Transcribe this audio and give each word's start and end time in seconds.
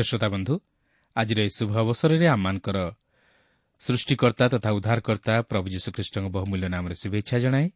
ପ୍ରିୟ 0.00 0.08
ଶ୍ରୋତା 0.08 0.28
ବନ୍ଧୁ 0.34 0.54
ଆଜିର 1.16 1.38
ଏହି 1.44 1.52
ଶୁଭ 1.58 1.72
ଅବସରରେ 1.84 2.26
ଆମମାନଙ୍କର 2.34 2.78
ସୃଷ୍ଟିକର୍ତ୍ତା 3.82 4.44
ତଥା 4.54 4.70
ଉଦ୍ଧାରକର୍ତ୍ତା 4.76 5.34
ପ୍ରଭୁ 5.50 5.66
ଯୀଶୁଖ୍ରୀଷ୍ଟଙ୍କ 5.74 6.26
ବହୁମୂଲ୍ୟ 6.36 6.66
ନାମରେ 6.74 6.94
ଶୁଭେଚ୍ଛା 7.02 7.36
ଜଣାଏ 7.44 7.66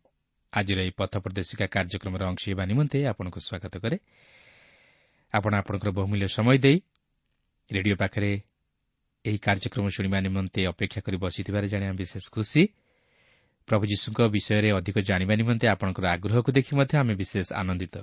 ଆଜିର 0.52 0.78
ଏହି 0.84 0.92
ପଥ 1.00 1.12
ପ୍ରଦର୍ଶିକା 1.24 1.66
କାର୍ଯ୍ୟକ୍ରମରେ 1.74 2.24
ଅଂଶ 2.30 2.42
ହେବା 2.48 2.64
ନିମନ୍ତେ 2.70 2.98
ଆପଣଙ୍କୁ 3.12 3.38
ସ୍ୱାଗତ 3.46 3.74
କରେ। 3.84 3.96
ଆପଣ 5.32 5.52
ଆପଣଙ୍କର 5.60 5.90
ବହୁମୂଲ୍ୟ 5.98 6.26
ସମୟ 6.36 6.56
ଦେଇ 6.64 6.76
ରେଡିଓ 7.70 7.96
ପାଖରେ 8.02 8.30
ଏହି 9.24 9.38
କାର୍ଯ୍ୟକ୍ରମ 9.46 9.84
ଶୁଣିବା 9.96 10.18
ନିମନ୍ତେ 10.26 10.60
ଅପେକ୍ଷା 10.72 11.00
କରି 11.04 11.16
ବସିଥିବାରେ 11.24 11.66
ଜାଣି 11.72 11.84
ଆମେ 11.88 11.96
ବିଶେଷ 12.02 12.24
ଖୁସି। 12.34 12.62
ପ୍ରଭୁ 13.68 13.84
ଯୀଶୁଙ୍କ 13.92 14.20
ବିଷୟରେ 14.34 14.68
ଅଧିକ 14.78 14.96
ଜାଣିବା 15.08 15.34
ନିମନ୍ତେ 15.40 15.66
ଆପଣଙ୍କର 15.74 16.04
ଆଗ୍ରହକୁ 16.14 16.50
ଦେଖି 16.56 16.72
ମଧ୍ୟ 16.78 16.94
ଆମେ 17.00 17.14
ବିଶେଷ 17.20 17.46
ଆନନ୍ଦିତ। 17.52 17.96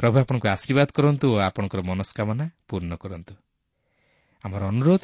ପ୍ରଭୁ 0.00 0.16
ଆପଣଙ୍କୁ 0.18 0.48
ଆଶୀର୍ବାଦ 0.48 0.88
କରନ୍ତୁ 0.92 1.26
ଓ 1.34 1.36
ଆପଣଙ୍କର 1.38 1.80
ମନସ୍କାମନା 1.80 2.46
ପୂର୍ଣ୍ଣ 2.68 2.92
କରନ୍ତୁ। 2.94 3.34
ଆମର 4.44 4.62
ଅନୁରୋଧ 4.64 5.02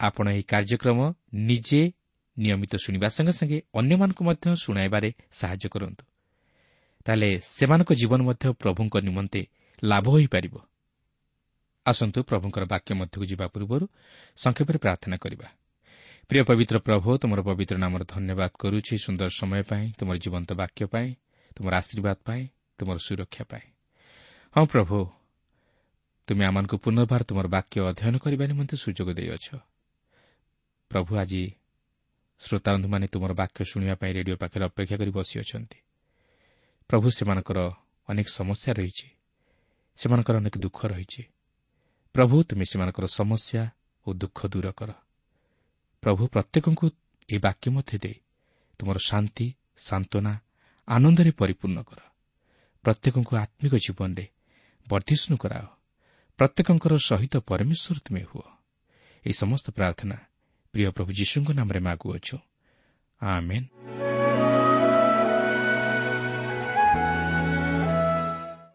ଆପଣ 0.00 0.26
ଏହି 0.28 0.42
କାର୍ଯ୍ୟକ୍ରମ 0.42 0.98
ନିଜେ 1.34 1.82
ନିୟମିତ 2.36 2.72
ଶୁଣିବା 2.76 3.08
ସଙ୍ଗେ 3.08 3.32
ସଙ୍ଗେ 3.32 3.58
ଅନ୍ୟମାନଙ୍କୁ 3.74 4.22
ମଧ୍ୟ 4.24 4.56
ଶୁଣାଇବାରେ 4.56 5.08
ସାହାଯ୍ୟ 5.32 5.68
କରନ୍ତୁ। 5.68 6.04
ତାହେଲେ 7.04 7.28
ସେମାନଙ୍କ 7.38 7.90
ଜୀବନ 7.92 8.20
ମଧ୍ୟ 8.22 8.44
ପ୍ରଭୁଙ୍କ 8.52 8.94
ନିମନ୍ତେ 8.98 9.40
ଲାଭ 9.84 10.04
ହୋଇପାରିବ। 10.08 10.54
ଆସନ୍ତୁ 11.86 12.18
ପ୍ରଭୁଙ୍କର 12.22 12.64
ବାକ୍ୟ 12.64 12.94
ମଧ୍ୟକୁ 12.94 13.24
ଯିବା 13.26 13.46
ପୂର୍ବରୁ 13.46 13.84
ସଂକ୍ଷେପରେ 14.36 14.78
ପ୍ରାର୍ଥନା 14.78 15.16
କରିବା। 15.16 15.48
ପ୍ରିୟ 16.30 16.42
ପବିତ୍ର 16.42 16.76
ପ୍ରଭୁ 16.78 17.08
ତୁମର 17.18 17.40
ପବିତ୍ର 17.42 17.76
ନାମର 17.76 18.02
ଧନ୍ୟବାଦ 18.04 18.50
କରୁଛି 18.58 18.94
ସୁନ୍ଦର 18.98 19.28
ସମୟ 19.28 19.62
ପାଇଁ 19.62 19.84
ତୁମର 19.98 20.16
ଜୀବନ୍ତ 20.16 20.50
ବାକ୍ୟ 20.52 20.86
ପାଇଁ 20.86 21.08
ତୁମର 21.56 21.72
ଆଶୀର୍ବାଦ 21.76 22.16
ପାଇଁ 22.24 22.42
ତୁମର 22.78 22.96
ସୁରକ୍ଷା 22.98 23.44
ପାଇଁ। 23.44 23.71
ହଁ 24.56 24.64
ପ୍ରଭୁ 24.64 24.96
ତୁମେ 26.28 26.44
ଆମମାନଙ୍କୁ 26.44 26.76
ପୁନର୍ବାର 26.84 27.22
ତୁମର 27.24 27.46
ବାକ୍ୟ 27.48 27.76
ଅଧ୍ୟୟନ 27.88 28.14
କରିବା 28.20 28.44
ନିମନ୍ତେ 28.46 28.76
ସୁଯୋଗ 28.76 29.08
ଦେଇଅଛ। 29.16 29.46
ପ୍ରଭୁ 30.90 31.12
ଆଜି 31.16 31.42
ଶ୍ରୋତାବନ୍ଧୁମାନେ 32.40 33.06
ତୁମର 33.08 33.32
ବାକ୍ୟ 33.32 33.58
ଶୁଣିବା 33.64 33.94
ପାଇଁ 33.96 34.12
ରେଡିଓ 34.12 34.36
ପାଖରେ 34.36 34.64
ଅପେକ୍ଷା 34.64 34.96
କରି 34.96 35.10
ବସିଅଛନ୍ତି। 35.10 35.78
ପ୍ରଭୁ 36.88 37.06
ସେମାନଙ୍କର 37.16 37.58
ଅନେକ 38.08 38.28
ସମସ୍ୟା 38.28 38.70
ରହିଛି। 38.78 39.08
ସେମାନଙ୍କର 39.96 40.34
ଅନେକ 40.36 40.54
ଦୁଃଖ 40.60 40.78
ରହିଛି। 40.86 41.22
ପ୍ରଭୁ 42.14 42.36
ତୁମେ 42.44 42.64
ସେମାନଙ୍କର 42.64 43.06
ସମସ୍ୟା 43.18 43.62
ଓ 44.06 44.08
ଦୁଃଖ 44.12 44.38
ଦୂର 44.52 44.66
କର। 44.78 44.90
ପ୍ରଭୁ 46.02 46.22
ପ୍ରତ୍ୟେକଙ୍କୁ 46.28 46.86
ଏହି 47.28 47.38
ବାକ୍ୟ 47.38 47.66
ମଧ୍ୟ 47.70 47.96
ଦେଇ 48.04 48.16
ତୁମର 48.78 48.96
ଶାନ୍ତି 49.08 49.46
ସାନ୍ତ୍ୱନା 49.76 50.32
ଆନନ୍ଦରେ 50.88 51.30
ପରିପୂର୍ଣ୍ଣ 51.40 51.78
କର। 51.88 52.00
ପ୍ରତ୍ୟେକଙ୍କୁ 52.84 53.32
ଆତ୍ମିକ 53.36 53.74
ଜୀବନରେ 53.86 54.24
ବର୍ଦ୍ଧିଷ୍ଣୁ 54.88 55.36
କରାଅ। 55.36 55.66
ପ୍ରତ୍ୟେକଙ୍କର 56.38 56.92
ସହିତ 56.98 57.34
ପରମେଶ୍ୱର 57.36 57.98
ତୁମେ 57.98 58.22
ହୁଅ। 58.22 58.46
ଏହି 59.24 59.32
ସମସ୍ତ 59.32 59.66
ପ୍ରାର୍ଥନା 59.70 60.16
ପ୍ରିୟ 60.74 60.90
ପ୍ରଭୁ 60.90 61.10
ଯୀଶୁଙ୍କ 61.12 61.48
ନାମରେ 61.52 61.80
ମାଗୁଅଛୁ 61.80 62.36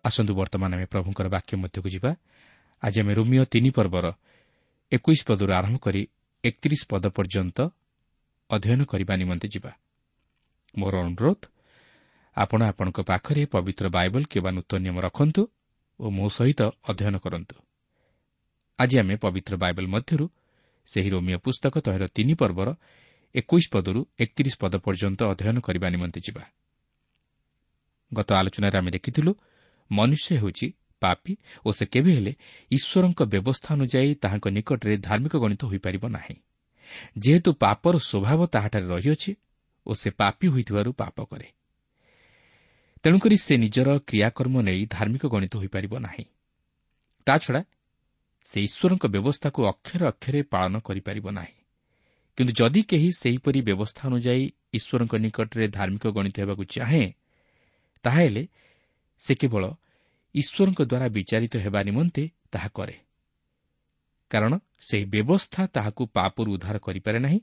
ଆସନ୍ତୁ 0.07 0.33
ବର୍ତ୍ତମାନ 0.35 0.71
ଆମେ 0.73 0.85
ପ୍ରଭୁଙ୍କର 0.85 1.27
ବାକ୍ୟ 1.27 1.57
ମଧ୍ୟକୁ 1.57 1.89
ଯିବା। 1.89 2.11
ଆଜି 2.83 2.97
ଆମେ 3.01 3.13
ରୋମିଓ 3.13 3.43
ତିନି 3.43 3.69
ପର୍ବର 3.69 4.05
ଏକୋଇଶ 4.91 5.21
ପଦରୁ 5.27 5.51
ଆରମ୍ଭ 5.53 5.77
କରି 5.77 6.01
ଏକତିରିଶ 6.43 6.81
ପଦ 6.89 7.03
ପର୍ଯ୍ୟନ୍ତ 7.07 7.57
ଅଧ୍ୟୟନ 8.49 8.81
କରିବା 8.83 9.13
ନିମନ୍ତେ 9.15 9.47
ଯିବା। 9.47 9.71
ମୋର 10.77 10.93
ଅନୁରୋଧ 11.03 11.41
ଆପଣ 12.37 12.59
ଆପଣଙ୍କ 12.71 12.99
ପାଖରେ 13.01 13.45
ପବିତ୍ର 13.45 13.85
ବାଇବଲ 13.89 14.23
କିମ୍ବା 14.23 14.51
ନୂତନ 14.51 14.77
ନିୟମ 14.77 14.97
ରଖନ୍ତୁ। 15.01 15.41
ଓ 15.99 16.09
ମୋ 16.09 16.27
ସହିତ 16.29 16.61
ଅଧ୍ୟୟନ 16.89 17.15
କରନ୍ତୁ। 17.17 17.55
ଆଜି 18.79 18.95
ଆମେ 18.99 19.15
ପବିତ୍ର 19.15 19.53
ବାଇବଲ 19.57 19.85
ମଧ୍ୟରୁ 19.87 20.25
ସେହି 20.87 21.09
ରୋମିଓ 21.09 21.37
ପୁସ୍ତକ 21.37 21.73
ତହିଁର 21.85 22.05
ତିନି 22.07 22.33
ପର୍ବର 22.33 22.69
ଏକୋଇଶ 23.35 23.65
ପଦରୁ 23.73 24.01
ଏକତିରିଶ 24.19 24.55
ପଦ 24.59 24.73
ପର୍ଯ୍ୟନ୍ତ 24.77 25.19
ଅଧ୍ୟୟନ 25.31 25.57
କରିବା 25.59 25.87
ନିମନ୍ତେ 25.89 26.19
ଯିବା। 26.19 26.43
ଗତ 28.13 28.29
ଆଲୋଚନାରେ 28.33 28.77
ଆମେ 28.77 28.91
ଦେଖିଥିଲୁ 28.91 29.31
ମନୁଷ୍ୟ 29.91 30.29
ହେଉଛି 30.37 30.67
ପାପି 31.01 31.33
ଓ 31.65 31.69
ସେ 31.71 31.85
କେବେ 31.85 32.11
ହେଲେ 32.13 32.33
ଈଶ୍ୱରଙ୍କ 32.71 33.19
ବ୍ୟବସ୍ଥା 33.23 33.69
ଅନୁଯାୟୀ 33.73 34.11
ତାହାଙ୍କ 34.15 34.45
ନିକଟରେ 34.47 34.97
ଧାର୍ମିକ 34.97 35.33
ଗଣିତ 35.37 35.61
ହୋଇପାରିବ 35.65 36.03
ନାହିଁ। 36.07 36.35
ଯେହେତୁ 37.17 37.49
ପାପର 37.53 37.95
ସ୍ୱଭାବ 37.99 38.39
ତାହାଠାରେ 38.45 38.87
ରହିଅଛି 38.87 39.31
ଓ 39.85 39.91
ସେ 39.93 40.09
ପାପି 40.09 40.47
ହୋଇଥିବାରୁ 40.47 40.91
ପାପ 40.93 41.17
କରେ। 41.25 41.47
ତେଣୁକରି 43.03 43.37
ସେ 43.37 43.57
ନିଜର 43.57 43.89
କ୍ରିୟାକର୍ମ 43.99 44.61
ନେଇ 44.61 44.85
ଧାର୍ମିକ 44.85 45.25
ଗଣିତ 45.25 45.53
ହୋଇପାରିବ 45.57 45.93
ନାହିଁ। 45.99 46.25
ତାଛଡ଼ା 47.25 47.61
ସେ 48.43 48.61
ଈଶ୍ୱରଙ୍କ 48.61 49.05
ବ୍ୟବସ୍ଥାକୁ 49.07 49.59
ଅକ୍ଷରେ 49.65 50.05
ଅକ୍ଷରେ 50.07 50.41
ପାଳନ 50.43 50.79
କରିପାରିବ 50.79 51.27
ନାହିଁ। 51.31 51.57
କିନ୍ତୁ 52.37 52.53
ଯଦି 52.53 52.81
କେହି 52.83 53.09
ସେହିପରି 53.11 53.61
ବ୍ୟବସ୍ଥା 53.61 54.03
ଅନୁଯାୟୀ 54.09 54.45
ଈଶ୍ୱରଙ୍କ 54.73 55.13
ନିକଟରେ 55.15 55.67
ଧାର୍ମିକ 55.67 56.05
ଗଣିତ 56.07 56.35
ହେବାକୁ 56.39 56.63
ଚାହେଁ 56.63 57.11
ତାହେଲେ 58.03 58.47
ସେ 59.19 59.35
କେବଳ 59.35 59.63
ଈଶ୍ୱରଙ୍କ 60.35 60.81
ଦ୍ୱାରା 60.81 61.07
ବିଚାରିତ 61.07 61.53
ହେବା 61.57 61.83
ନିମନ୍ତେ 61.83 62.23
ତାହା 62.51 62.67
କରେ। 62.67 62.95
କାରଣ 64.29 64.53
ସେହି 64.79 65.05
ବ୍ୟବସ୍ଥା 65.05 65.61
ତାହାକୁ 65.67 66.03
ପାପରୁ 66.05 66.49
ଉଦ୍ଧାର 66.53 66.77
କରିପାରେ 66.77 67.19
ନାହିଁ 67.19 67.39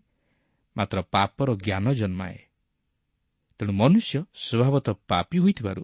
ମାତ୍ର 0.76 0.98
ପାପର 1.10 1.48
ଜ୍ଞାନ 1.56 1.92
ଜନ୍ମାଏ। 1.92 2.43
ତେଣୁ 3.60 3.72
ମନୁଷ୍ୟ 3.72 4.18
ସ୍ୱଭାବତଃ 4.34 4.94
ପାପୀ 5.08 5.38
ହୋଇଥିବାରୁ 5.38 5.82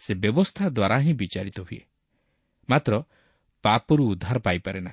ସେ 0.00 0.12
ବ୍ୟବସ୍ଥା 0.14 0.64
ଦ୍ୱାରା 0.68 0.96
ହିଁ 0.98 1.12
ବିଚାରିତ 1.12 1.58
ହୁଏ। 1.60 1.80
ମାତ୍ର 2.68 2.92
ପାପରୁ 3.64 4.02
ଉଦ୍ଧାର 4.06 4.38
ପାଇପାରେ 4.38 4.80
ନା। 4.80 4.92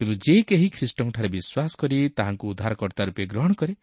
କିନ୍ତୁ 0.00 0.14
ଯେ 0.16 0.34
କେହି 0.42 0.68
ଖ୍ରୀଷ୍ଟଙ୍କଠାରେ 0.68 1.28
ବିଶ୍ୱାସ 1.28 1.72
କରି 1.76 1.98
ତାହାଙ୍କୁ 2.08 2.44
ଉଦ୍ଧାରକର୍ତ୍ତା 2.48 3.02
ରୂପେ 3.04 3.24
ଗ୍ରହଣ 3.26 3.52
କରେ 3.52 3.74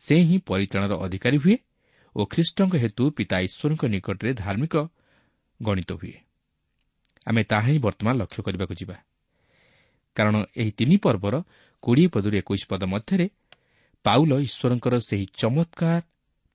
ସେ 0.00 0.16
ହିଁ 0.18 0.36
ପରିଚାଳନାର 0.46 0.94
ଅଧିକାରୀ 1.04 1.38
ହୁଏ 1.38 1.56
ଓ 2.16 2.20
ଖ୍ରୀଷ୍ଟଙ୍କ 2.26 2.74
ହେତୁ 2.76 3.04
ପିତା 3.10 3.36
ଈଶ୍ୱରଙ୍କ 3.46 3.82
ନିକଟରେ 3.84 4.30
ଧାର୍ମିକ 4.34 4.74
ଗଣିତ 5.62 5.90
ହୁଏ। 5.92 6.14
ଆମେ 7.26 7.42
ତାହା 7.44 7.68
ହିଁ 7.68 7.78
ବର୍ତ୍ତମାନ 7.78 8.14
ଲକ୍ଷ୍ୟ 8.16 8.40
କରିବାକୁ 8.42 8.74
ଯିବା। 8.74 8.96
କାରଣ 10.16 10.34
ଏହି 10.56 10.70
ତିନି 10.70 10.96
ପର୍ବର 10.96 11.34
କୋଡ଼ିଏ 11.82 12.08
ପଦରୁ 12.14 12.34
ଏକୋଇଶ 12.36 12.62
ପଦ 12.68 12.82
ମଧ୍ୟରେ 12.84 13.26
ପାଉଲ 14.04 14.32
ଈଶ୍ୱରଙ୍କର 14.38 14.94
ସେହି 14.98 15.26
ଚମତ୍କାର 15.34 16.02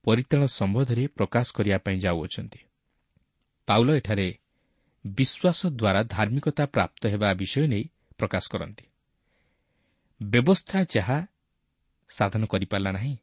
ପରିତାଣ 0.04 0.42
ସମ୍ବନ୍ଧରେ 0.46 1.06
ପ୍ରକାଶ 1.06 1.46
କରିବା 1.52 1.78
ପାଇଁ 1.78 1.98
ଯାଉଅଛନ୍ତି। 1.98 2.58
ପାଉଲ 3.68 3.88
ଏଠାରେ 3.96 4.28
ବିଶ୍ୱାସ 5.06 5.60
ଦ୍ୱାରା 5.66 6.02
ଧାର୍ମିକତା 6.04 6.66
ପ୍ରାପ୍ତ 6.66 7.02
ହେବା 7.06 7.34
ବିଷୟ 7.34 7.66
ନେଇ 7.66 7.84
ପ୍ରକାଶ 8.18 8.44
କରନ୍ତି। 8.50 8.84
ବ୍ୟବସ୍ଥା 10.22 10.78
ଯାହା 10.96 11.26
ସାଧନ 12.10 12.44
କରିପାରିଲା 12.44 12.90
ନାହିଁ 12.92 13.16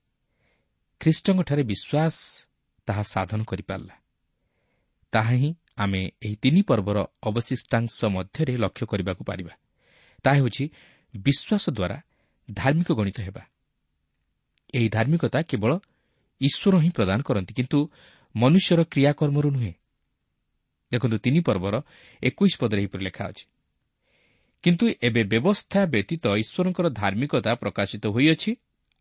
ଖ୍ରୀଷ୍ଟଙ୍କଠାରେ 1.02 1.64
ବିଶ୍ୱାସ 1.64 2.16
ତାହା 2.88 3.04
ସାଧନ 3.04 3.44
କରିପାରିଲା। 3.44 3.96
ତାହା 5.12 5.32
ହିଁ 5.32 5.56
ଆମେ 5.78 6.02
ଏହି 6.24 6.36
ତିନି 6.36 6.62
ପର୍ବର 6.62 6.98
ଅବଶିଷ୍ଟାଂଶ 7.24 8.06
ମଧ୍ୟରେ 8.06 8.54
ଲକ୍ଷ୍ୟ 8.58 8.86
କରିବାକୁ 8.86 9.24
ପାରିବା। 9.24 9.54
ତାହା 10.24 10.36
ହେଉଛି 10.36 10.64
ବିଶ୍ୱାସ 11.16 11.70
ଦ୍ୱାରା 11.70 11.98
ଧାର୍ମିକ 12.54 12.92
ଗଣିତ 12.92 13.20
ହେବା। 13.20 13.44
ଏହି 14.76 14.88
ଧାର୍ମିକତା 14.90 15.40
କେବଳ 15.42 15.72
ଈଶ୍ୱର 16.42 16.76
ହିଁ 16.78 16.90
ପ୍ରଦାନ 16.90 17.20
କରନ୍ତି 17.22 17.52
କିନ୍ତୁ 17.54 17.80
ମନୁଷ୍ୟର 18.36 18.80
କ୍ରିୟାକର୍ମରୁ 18.92 19.50
ନୁହେଁ। 19.52 19.74
ଦେଖନ୍ତୁ 20.92 21.18
ତିନି 21.18 21.40
ପର୍ବର 21.48 21.76
ଏକୋଇଶ 22.24 22.54
ପଦରେ 22.62 22.80
ଏହିପରି 22.82 23.04
ଲେଖା 23.04 23.24
ଅଛି। 23.26 23.46
କିନ୍ତୁ 24.64 24.86
ଏବେ 25.08 25.22
ବ୍ୟବସ୍ଥା 25.24 25.82
ବ୍ୟତୀତ 25.86 26.24
ଈଶ୍ୱରଙ୍କର 26.42 26.88
ଧାର୍ମିକତା 26.90 27.52
ପ୍ରକାଶିତ 27.56 28.04
ହୋଇଅଛି 28.08 28.52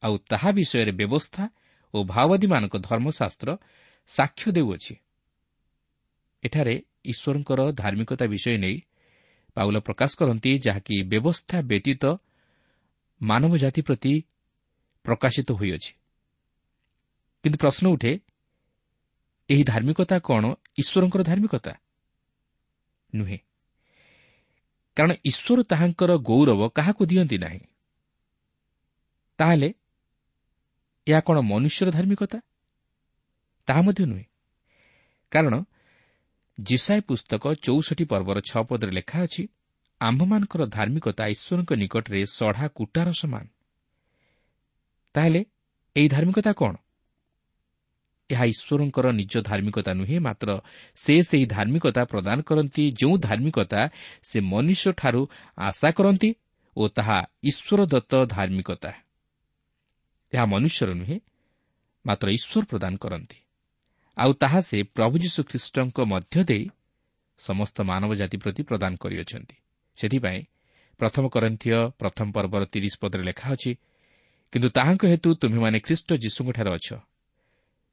ଆଉ 0.03 0.15
ତାହା 0.31 0.51
ବିଷୟରେ 0.53 0.93
ବ୍ୟବସ୍ଥା 0.93 1.45
ଓ 1.95 1.99
ଭାଓବାଦୀମାନଙ୍କ 2.05 2.75
ଧର୍ମଶାସ୍ତ୍ର 2.89 3.49
ସାକ୍ଷ୍ୟ 4.11 4.49
ଦେଉଅଛି। 4.53 4.95
ଏଠାରେ 6.43 6.75
ଈଶ୍ୱରଙ୍କର 7.05 7.61
ଧାର୍ମିକତା 7.73 8.25
ବିଷୟ 8.27 8.57
ନେଇ 8.59 8.77
ପାଉଲ 9.57 9.77
ପ୍ରକାଶ 9.81 10.11
କରନ୍ତି 10.19 10.51
ଯାହାକି 10.59 10.95
ବ୍ୟବସ୍ଥା 11.03 11.57
ବ୍ୟତୀତ 11.63 12.05
ମାନବ 13.21 13.53
ଜାତି 13.57 13.81
ପ୍ରତି 13.83 14.13
ପ୍ରକାଶିତ 15.05 15.53
ହୋଇଅଛି। 15.53 15.93
କିନ୍ତୁ 17.43 17.59
ପ୍ରଶ୍ନ 17.59 17.89
ଉଠେ 17.89 18.21
ଏହି 19.49 19.65
ଧାର୍ମିକତା 19.65 20.19
କ'ଣ 20.19 20.45
ଈଶ୍ୱରଙ୍କର 20.79 21.23
ଧାର୍ମିକତା? 21.23 21.73
ନୁହେଁ। 23.15 23.39
କାରଣ 24.97 25.13
ଈଶ୍ୱର 25.25 25.63
ତାହାଙ୍କର 25.63 26.17
ଗୌରବ 26.19 26.69
କାହାକୁ 26.69 27.07
ଦିଅନ୍ତି 27.07 27.39
ନାହିଁ। 27.39 27.61
ତାହେଲେ 29.39 29.75
ଏହା 31.07 31.21
କ'ଣ 31.21 31.41
ମନୁଷ୍ୟର 31.41 31.91
ଧାର୍ମିକତା? 31.91 32.39
ତାହା 33.67 33.81
ମଧ୍ୟ 33.83 34.07
ନୁହେଁ। 34.07 34.25
କାରଣ 35.31 35.55
ଜିସାଏ 36.61 37.01
ପୁସ୍ତକ 37.01 37.55
ଚଉଷଠି 37.55 38.05
ପର୍ବର 38.05 38.41
ଛଅ 38.41 38.63
ପଦରେ 38.63 38.91
ଲେଖା 38.91 39.23
ଅଛି 39.23 39.49
ଆମ୍ଭମାନଙ୍କର 40.01 40.67
ଧାର୍ମିକତା 40.67 41.25
ଈଶ୍ୱରଙ୍କ 41.27 41.73
ନିକଟରେ 41.73 42.27
ସଢ଼ା 42.27 42.69
କୁଟାର 42.69 43.11
ସମାନ। 43.11 43.47
ତାହେଲେ 45.15 45.41
ଏହି 45.97 46.09
ଧାର୍ମିକତା 46.09 46.53
କ'ଣ? 46.53 46.75
ଏହା 48.31 48.45
ଈଶ୍ୱରଙ୍କର 48.45 49.07
ନିଜ 49.13 49.33
ଧାର୍ମିକତା 49.45 49.93
ନୁହେଁ 49.95 50.19
ମାତ୍ର 50.21 50.49
ସେ 50.97 51.15
ସେହି 51.23 51.47
ଧାର୍ମିକତା 51.47 52.03
ପ୍ରଦାନ 52.05 52.39
କରନ୍ତି 52.41 52.85
ଯେଉଁ 52.93 53.15
ଧାର୍ମିକତା 53.19 53.81
ସେ 54.23 54.39
ମନୁଷ୍ୟଠାରୁ 54.53 55.23
ଆଶା 55.59 55.89
କରନ୍ତି 55.91 56.31
ଓ 56.77 56.83
ତାହା 56.89 57.19
ଈଶ୍ୱର 57.43 57.81
ଦତ୍ତ 57.87 58.13
ଧାର୍ମିକତା। 58.27 58.91
ଏହା 60.33 60.45
ମନୁଷ୍ୟର 60.45 60.91
ନୁହେଁ 60.95 61.17
ମାତ୍ର 62.05 62.27
ଈଶ୍ୱର 62.31 62.65
ପ୍ରଦାନ 62.65 62.95
କରନ୍ତି। 62.97 63.39
ଆଉ 64.17 64.31
ତାହା 64.33 64.61
ସେ 64.61 64.79
ପ୍ରଭୁ 64.97 65.15
ଯୀଶୁଖ୍ରୀଷ୍ଟଙ୍କ 65.19 65.99
ମଧ୍ୟ 66.13 66.37
ଦେଇ 66.45 66.65
ସମସ୍ତ 67.39 67.77
ମାନବ 67.83 68.11
ଜାତି 68.15 68.37
ପ୍ରତି 68.37 68.63
ପ୍ରଦାନ 68.63 68.93
କରିଅଛନ୍ତି। 69.03 69.57
ସେଥିପାଇଁ 69.97 70.41
ପ୍ରଥମ 71.01 71.25
କରନ୍ଥୀୟ 71.35 71.79
ପ୍ରଥମ 72.01 72.27
ପର୍ବର 72.37 72.63
ତିରିଶ 72.65 72.95
ପଦରେ 73.03 73.23
ଲେଖା 73.23 73.47
ଅଛି 73.53 73.71
କିନ୍ତୁ 74.55 74.69
ତାହାଙ୍କ 74.71 75.03
ହେତୁ 75.11 75.29
ତୁମେମାନେ 75.35 75.79
ଖ୍ରୀଷ୍ଟ 75.81 76.09
ଯୀଶୁଙ୍କଠାରେ 76.15 76.71
ଅଛ। 76.71 76.89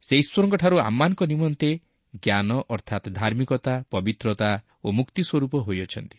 ସେ 0.04 0.14
ଈଶ୍ୱରଙ୍କଠାରୁ 0.18 0.76
ଆମମାନଙ୍କ 0.80 1.22
ନିମନ୍ତେ 1.24 1.70
ଜ୍ଞାନ 2.24 2.50
ଅର୍ଥାତ୍ 2.74 3.08
ଧାର୍ମିକତା 3.10 3.74
ପବିତ୍ରତା 3.92 4.50
ଓ 4.86 4.88
ମୁକ୍ତି 4.92 5.22
ସ୍ୱରୂପ 5.30 5.54
ହୋଇଅଛନ୍ତି। 5.66 6.18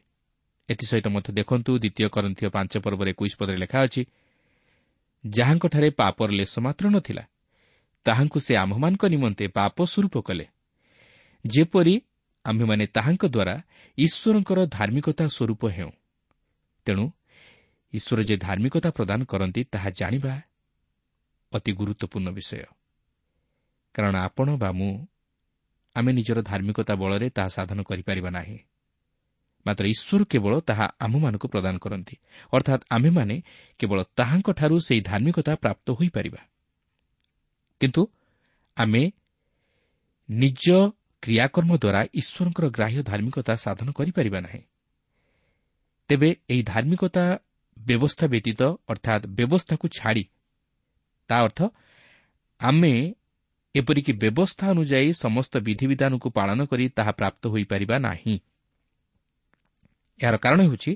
ଏଥିସହିତ 0.68 1.06
ମଧ୍ୟ 1.08 1.30
ଦେଖନ୍ତୁ 1.38 1.70
ଦ୍ୱିତୀୟ 1.78 2.08
କରନ୍ଥୀୟ 2.14 2.48
ପାଞ୍ଚ 2.50 2.72
ପର୍ବରେ 2.84 3.10
ଏକୋଇଶ 3.10 3.34
ପଦରେ 3.38 3.56
ଲେଖା 3.56 3.78
ଅଛି 3.86 4.02
ଯାହାଙ୍କଠାରେ 5.26 5.88
ପାପର 5.90 6.30
ଲେଶ 6.30 6.52
ମାତ୍ର 6.58 6.84
ନଥିଲା 6.90 7.24
ତାହାଙ୍କୁ 8.06 8.38
ସେ 8.46 8.52
ଆମ୍ଭମାନଙ୍କ 8.56 9.02
ନିମନ୍ତେ 9.14 9.44
ପାପ 9.48 9.76
ସ୍ୱରୂପ 9.84 10.14
କଲେ। 10.26 10.46
ଯେପରି 11.44 11.94
ଆମ୍ଭେମାନେ 12.44 12.84
ତାହାଙ୍କ 12.86 13.22
ଦ୍ୱାରା 13.34 13.54
ଈଶ୍ୱରଙ୍କର 13.98 14.58
ଧାର୍ମିକତା 14.66 15.24
ସ୍ୱରୂପ 15.28 15.62
ହେଉ। 15.76 15.90
ତେଣୁ 16.86 17.04
ଈଶ୍ୱର 17.94 18.22
ଯେ 18.22 18.36
ଧାର୍ମିକତା 18.36 18.90
ପ୍ରଦାନ 18.90 19.24
କରନ୍ତି 19.24 19.64
ତାହା 19.64 19.90
ଜାଣିବା 19.90 20.34
ଅତି 21.52 21.72
ଗୁରୁତ୍ୱପୂର୍ଣ୍ଣ 21.72 22.28
ବିଷୟ। 22.30 22.64
କାରଣ 23.94 24.14
ଆପଣ 24.16 24.56
ବା 24.56 24.70
ମୁଁ 24.72 25.06
ଆମେ 25.96 26.12
ନିଜର 26.12 26.42
ଧାର୍ମିକତା 26.42 26.94
ବଳରେ 26.94 27.30
ତାହା 27.30 27.48
ସାଧନ 27.48 27.82
କରିପାରିବା 27.82 28.30
ନାହିଁ। 28.30 28.58
ମାତ୍ର 29.66 29.84
ଈଶ୍ୱର 29.86 30.24
କେବଳ 30.24 30.60
ତାହା 30.60 30.86
ଆମ୍ଭମାନଙ୍କୁ 31.00 31.48
ପ୍ରଦାନ 31.48 31.74
କରନ୍ତି। 31.78 32.16
ଅର୍ଥାତ୍ 32.52 32.82
ଆମ୍ଭେମାନେ 32.90 33.36
କେବଳ 33.78 33.98
ତାହାଙ୍କଠାରୁ 34.16 34.76
ସେହି 34.78 35.00
ଧାର୍ମିକତା 35.00 35.52
ପ୍ରାପ୍ତ 35.54 35.86
ହୋଇପାରିବା। 35.90 36.40
କିନ୍ତୁ 37.80 38.02
ଆମେ 38.76 39.02
ନିଜ 40.30 40.64
କ୍ରିୟାକର୍ମ 41.22 41.72
ଦ୍ୱାରା 41.76 42.00
ଈଶ୍ୱରଙ୍କର 42.14 42.66
ଗ୍ରାହ୍ୟ 42.70 43.02
ଧାର୍ମିକତା 43.02 43.54
ସାଧନ 43.54 43.88
କରିପାରିବା 43.90 44.40
ନାହିଁ। 44.40 44.62
ତେବେ 46.08 46.28
ଏହି 46.48 46.62
ଧାର୍ମିକତା 46.62 47.24
ବ୍ୟବସ୍ଥା 47.76 48.26
ବ୍ୟତୀତ 48.26 48.62
ଅର୍ଥାତ୍ 48.88 49.26
ବ୍ୟବସ୍ଥାକୁ 49.26 49.86
ଛାଡ଼ି 49.88 50.24
ତା 51.30 51.36
ଅର୍ଥ 51.42 51.60
ଆମେ 52.60 53.14
ଏପରିକି 53.74 54.12
ବ୍ୟବସ୍ଥା 54.12 54.64
ଅନୁଯାୟୀ 54.70 55.10
ସମସ୍ତ 55.12 55.54
ବିଧିବିଧାନକୁ 55.58 56.28
ପାଳନ 56.30 56.64
କରି 56.64 56.84
ତାହା 56.88 57.12
ପ୍ରାପ୍ତ 57.12 57.42
ହୋଇପାରିବା 57.48 57.96
ନାହିଁ। 57.98 58.36
ଏହାର 60.20 60.36
କାରଣ 60.36 60.60
ହେଉଛି 60.62 60.92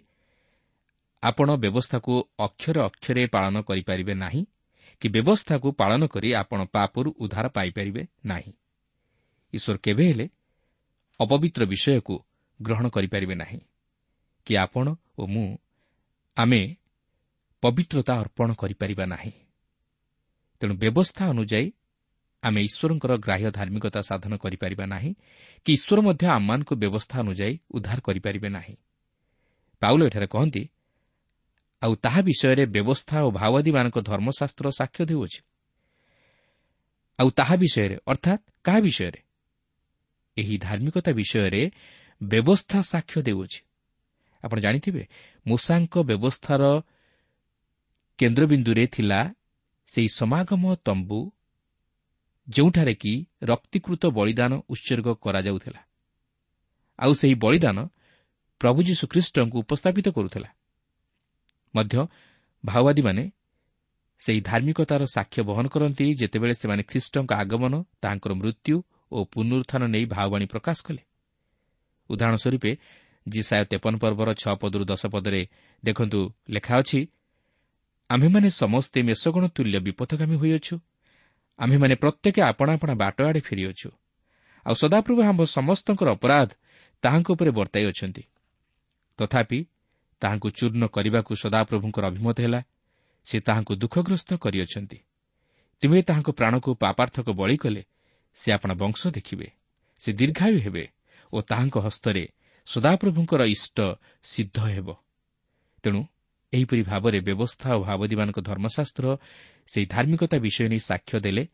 ଆପଣ 1.22 1.48
ବ୍ୟବସ୍ଥାକୁ 1.56 2.12
ଅକ୍ଷର 2.38 2.76
ଅକ୍ଷରେ 2.84 3.22
ପାଳନ 3.26 3.54
କରିପାରିବେ 3.60 4.14
ନାହିଁ 4.14 4.42
କି 5.02 5.06
ବ୍ୟବସ୍ଥାକୁ 5.08 5.68
ପାଳନ 5.72 6.02
କରି 6.06 6.28
ଆପଣ 6.34 6.60
ପାପରୁ 6.72 7.08
ଉଦ୍ଧାର 7.18 7.46
ପାଇପାରିବେ 7.48 8.02
ନାହିଁ। 8.24 8.52
ଈଶ୍ୱର 9.52 9.76
କେବେ 9.76 10.04
ହେଲେ 10.08 10.26
ଅପବିତ୍ର 11.20 11.62
ବିଷୟକୁ 11.64 12.14
ଗ୍ରହଣ 12.60 12.86
କରିପାରିବେ 12.88 13.34
ନାହିଁ। 13.34 13.60
କି 14.46 14.52
ଆପଣ 14.56 14.86
ଓ 15.18 15.26
ମୁଁ 15.26 15.46
ଆମେ 16.36 16.76
ପବିତ୍ରତା 17.62 18.14
ଅର୍ପଣ 18.20 18.52
କରିପାରିବା 18.52 19.06
ନାହିଁ। 19.06 19.32
ତେଣୁ 20.60 20.74
ବ୍ୟବସ୍ଥା 20.74 21.24
ଅନୁଯାୟୀ 21.26 21.72
ଆମେ 22.42 22.60
ଈଶ୍ୱରଙ୍କର 22.62 23.16
ଗ୍ରାହ୍ୟ 23.16 23.50
ଧାର୍ମିକତା 23.50 24.00
ସାଧନ 24.00 24.36
କରିପାରିବା 24.36 24.86
ନାହିଁ 24.86 25.14
କି 25.64 25.72
ଈଶ୍ୱର 25.72 26.00
ମଧ୍ୟ 26.00 26.26
ଆମମାନଙ୍କୁ 26.26 26.74
ବ୍ୟବସ୍ଥା 26.76 27.20
ଅନୁଯାୟୀ 27.20 27.58
ଉଦ୍ଧାର 27.70 28.00
କରିପାରିବେ 28.00 28.48
ନାହିଁ। 28.48 28.76
ପାଉଲ 29.80 30.06
ଏଠାରେ 30.06 30.26
କହନ୍ତି 30.26 30.68
ଆଉ 31.82 31.94
ତାହା 31.96 32.20
ବିଷୟରେ 32.20 32.66
ବ୍ୟବସ୍ଥା 32.66 33.22
ଓ 33.22 33.30
ମାଓବାଦୀମାନଙ୍କ 33.30 33.98
ଧର୍ମଶାସ୍ତ୍ର 34.00 34.70
ସାକ୍ଷ୍ୟ 34.70 35.04
ଦେଉଅଛି। 35.06 35.40
ଆଉ 37.20 37.30
ତାହା 37.30 37.56
ବିଷୟରେ 37.56 37.96
ଅର୍ଥାତ୍ 38.06 38.42
କାହା 38.64 38.80
ବିଷୟରେ? 38.80 39.20
ଏହି 40.36 40.58
ଧାର୍ମିକତା 40.58 41.12
ବିଷୟରେ 41.12 41.70
ବ୍ୟବସ୍ଥା 42.22 42.82
ସାକ୍ଷ୍ୟ 42.82 43.22
ଦେଉଅଛି। 43.22 43.65
ଆପଣ 44.44 44.58
ଜାଣିଥିବେ? 44.60 45.02
ମୂଷାଙ୍କ 45.46 45.94
ବ୍ୟବସ୍ଥାର 45.98 46.62
କେନ୍ଦ୍ରବିନ୍ଦୁରେ 48.18 48.86
ଥିଲା 48.86 49.34
ସେହି 49.86 50.08
ସମାଗମ 50.08 50.74
ତମ୍ବୁ 50.74 51.30
ଯେଉଁଠାରେ 52.48 52.94
କି 52.94 53.26
ରକ୍ତିକୃତ 53.42 54.06
ବଳିଦାନ 54.06 54.52
ଉତ୍ସର୍ଗ 54.68 55.06
କରାଯାଉଥିଲା। 55.14 55.80
ଆଉ 56.98 57.12
ସେହି 57.14 57.34
ବଳିଦାନ 57.34 57.78
ପ୍ରଭୁ 58.60 58.82
ଯୀଶୁଖ୍ରୀଷ୍ଟଙ୍କୁ 58.82 59.58
ଉପସ୍ଥାପିତ 59.58 60.08
କରୁଥିଲା। 60.08 60.48
ମଧ୍ୟ 61.74 61.94
ମାଓବାଦୀମାନେ 62.64 63.30
ସେହି 64.18 64.40
ଧାର୍ମିକତାର 64.40 65.02
ସାକ୍ଷ୍ୟ 65.04 65.42
ବହନ 65.42 65.66
କରନ୍ତି 65.68 66.14
ଯେତେବେଳେ 66.14 66.54
ସେମାନେ 66.54 66.82
ଖ୍ରୀଷ୍ଟଙ୍କ 66.82 67.32
ଆଗମନ 67.32 67.74
ତାହାଙ୍କର 68.02 68.32
ମୃତ୍ୟୁ 68.32 68.82
ଓ 69.12 69.24
ପୁନରୁତ୍ଥାନ 69.24 69.82
ନେଇ 69.86 70.04
ଭାଓବାଣୀ 70.04 70.46
ପ୍ରକାଶ 70.46 70.78
କଲେ। 70.84 71.02
ଉଦାହରଣ 72.10 72.36
ସ୍ୱରୂପ 72.36 72.64
ଜିସାୟ 73.28 73.64
ତେପନ 73.64 73.94
ପର୍ବର 73.96 74.28
ଛଅ 74.34 74.54
ପଦରୁ 74.54 74.84
ଦଶ 74.84 75.02
ପଦରେ 75.06 75.42
ଦେଖନ୍ତୁ 75.84 76.20
ଲେଖା 76.50 76.74
ଅଛି 76.78 77.00
ଆମ୍ଭେମାନେ 78.10 78.48
ସମସ୍ତେ 78.50 78.98
ମେଷଗଣ 79.02 79.44
ତୁଲ୍ୟ 79.46 79.78
ବିପଥଗାମୀ 79.80 80.36
ହୋଇଅଛୁ। 80.36 80.74
ଆମ୍ଭେମାନେ 81.58 81.94
ପ୍ରତ୍ୟେକ 81.94 82.36
ଆପଣା 82.40 82.72
ଆପଣା 82.72 82.94
ବାଟ 82.94 83.16
ଆଡ଼େ 83.22 83.40
ଫେରିଅଛୁ। 83.40 83.88
ଆଉ 84.66 84.74
ସଦାପ୍ରଭୁ 84.74 85.20
ଆମ୍ଭ 85.22 85.40
ସମସ୍ତଙ୍କର 85.56 86.08
ଅପରାଧ 86.10 86.48
ତାହାଙ୍କ 87.02 87.28
ଉପରେ 87.30 87.50
ବର୍ତ୍ତାଇ 87.50 87.84
ଅଛନ୍ତି। 87.86 88.22
ତଥାପି 89.18 89.58
ତାହାଙ୍କୁ 90.22 90.48
ଚୂର୍ଣ୍ଣ 90.50 90.84
କରିବାକୁ 90.86 91.32
ସଦାପ୍ରଭୁଙ୍କର 91.34 92.04
ଅଭିମତ 92.06 92.36
ହେଲା। 92.40 92.60
ସେ 93.26 93.36
ତାହାଙ୍କୁ 93.40 93.72
ଦୁଃଖଗ୍ରସ୍ତ 93.74 94.30
କରିଅଛନ୍ତି। 94.34 94.98
ତୁମେ 95.82 95.98
ତାହାଙ୍କ 96.02 96.28
ପ୍ରାଣକୁ 96.30 96.70
ପାପାର୍ଥକ 96.74 97.26
ବଳି 97.30 97.56
କଲେ 97.56 97.82
ସେ 98.34 98.48
ଆପଣା 98.52 98.74
ବଂଶ 98.74 99.00
ଦେଖିବେ। 99.06 99.48
ସେ 99.98 100.10
ଦୀର୍ଘାୟୁ 100.12 100.56
ହେବେ 100.58 100.84
ଓ 101.32 101.36
ତାହାଙ୍କ 101.40 101.76
ହସ୍ତରେ 101.78 102.24
ସଦାପ୍ରଭୁଙ୍କର 102.66 103.42
ଇଷ୍ଟ 103.46 103.78
ସିଦ୍ଧ 104.24 104.58
ହେବ। 104.66 104.88
ତେଣୁ 105.84 106.00
ଏହିପରି 106.52 106.82
ଭାବରେ 106.82 107.18
ବ୍ୟବସ୍ଥା 107.20 107.68
ଓ 107.76 107.80
ଭାବଦୀମାନଙ୍କ 107.84 108.38
ଧର୍ମଶାସ୍ତ୍ର 108.48 109.06
ସେହି 109.72 109.86
ଧାର୍ମିକତା 109.86 110.36
ବିଷୟ 110.38 110.68
ନେଇ 110.72 110.82
ସାକ୍ଷ୍ୟ 110.90 111.18
ଦେଲେ 111.20 111.44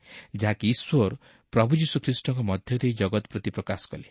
ଯାହାକି 0.41 0.67
ଈଶ୍ୱର 0.75 1.13
ପ୍ରଭୁ 1.53 1.73
ଯୀଶୁଖ୍ରୀଷ୍ଟଙ୍କ 1.83 2.39
ମଧ୍ୟ 2.51 2.73
ଦେଇ 2.83 2.93
ଜଗତ 2.93 3.25
ପ୍ରତି 3.33 3.51
ପ୍ରକାଶ 3.57 3.83
କଲେ। 3.93 4.11